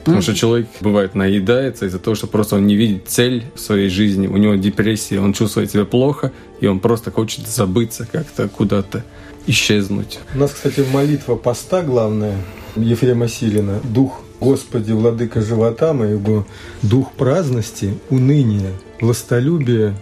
Потому 0.00 0.22
что 0.22 0.34
человек, 0.34 0.68
бывает, 0.80 1.16
наедается 1.16 1.86
из-за 1.86 1.98
того, 1.98 2.14
что 2.14 2.28
просто 2.28 2.56
он 2.56 2.66
не 2.66 2.76
видит 2.76 3.08
цель 3.08 3.44
в 3.56 3.60
своей 3.60 3.88
жизни, 3.88 4.28
у 4.28 4.36
него 4.36 4.54
депрессия, 4.54 5.18
он 5.18 5.32
чувствует 5.32 5.72
себя 5.72 5.84
плохо, 5.84 6.30
и 6.60 6.66
он 6.68 6.78
просто 6.78 7.10
хочет 7.10 7.48
забыться 7.48 8.06
как-то, 8.10 8.48
куда-то 8.48 9.04
исчезнуть. 9.48 10.20
У 10.32 10.38
нас, 10.38 10.52
кстати, 10.52 10.84
молитва 10.92 11.34
поста 11.34 11.82
главная 11.82 12.36
Ефрема 12.76 13.26
Силина. 13.26 13.80
Дух 13.82 14.22
Господи, 14.40 14.92
владыка 14.92 15.40
живота 15.40 15.94
моего, 15.94 16.46
дух 16.82 17.12
праздности, 17.12 17.98
уныния, 18.10 18.72
властолюбия, 19.00 19.94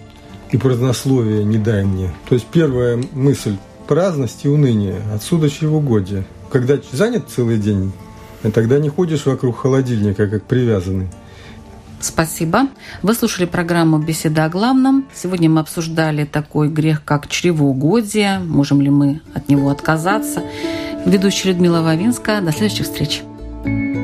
и 0.51 0.57
празднословие 0.57 1.45
не 1.45 1.59
дай 1.59 1.85
мне. 1.85 2.13
То 2.29 2.35
есть 2.35 2.47
первая 2.47 3.03
мысль– 3.13 3.57
праздность 3.89 4.45
и 4.45 4.49
уныние, 4.49 5.01
отсюда 5.15 5.51
чревоугодие. 5.51 6.25
Когда 6.51 6.77
занят 6.93 7.25
целый 7.29 7.59
день, 7.59 7.93
тогда 8.53 8.79
не 8.79 8.89
ходишь 8.89 9.27
вокруг 9.27 9.59
холодильника, 9.59 10.29
как 10.29 10.45
привязанный. 10.45 11.09
Спасибо. 12.01 12.69
Вы 13.03 13.15
слушали 13.15 13.47
программу 13.47 13.99
«Беседа 13.99 14.45
о 14.45 14.49
главном». 14.51 15.07
Сегодня 15.15 15.49
мы 15.49 15.61
обсуждали 15.61 16.25
такой 16.25 16.69
грех, 16.69 17.03
как 17.03 17.29
чревоугодие. 17.29 18.41
Можем 18.41 18.83
ли 18.83 18.91
мы 18.91 19.23
от 19.33 19.49
него 19.49 19.71
отказаться? 19.71 20.43
Ведущая 21.07 21.51
Людмила 21.51 21.81
Вавинска. 21.81 22.43
До 22.43 22.53
следующих 22.53 22.85
встреч. 22.87 23.23
thank 23.65 23.97
you 23.97 24.04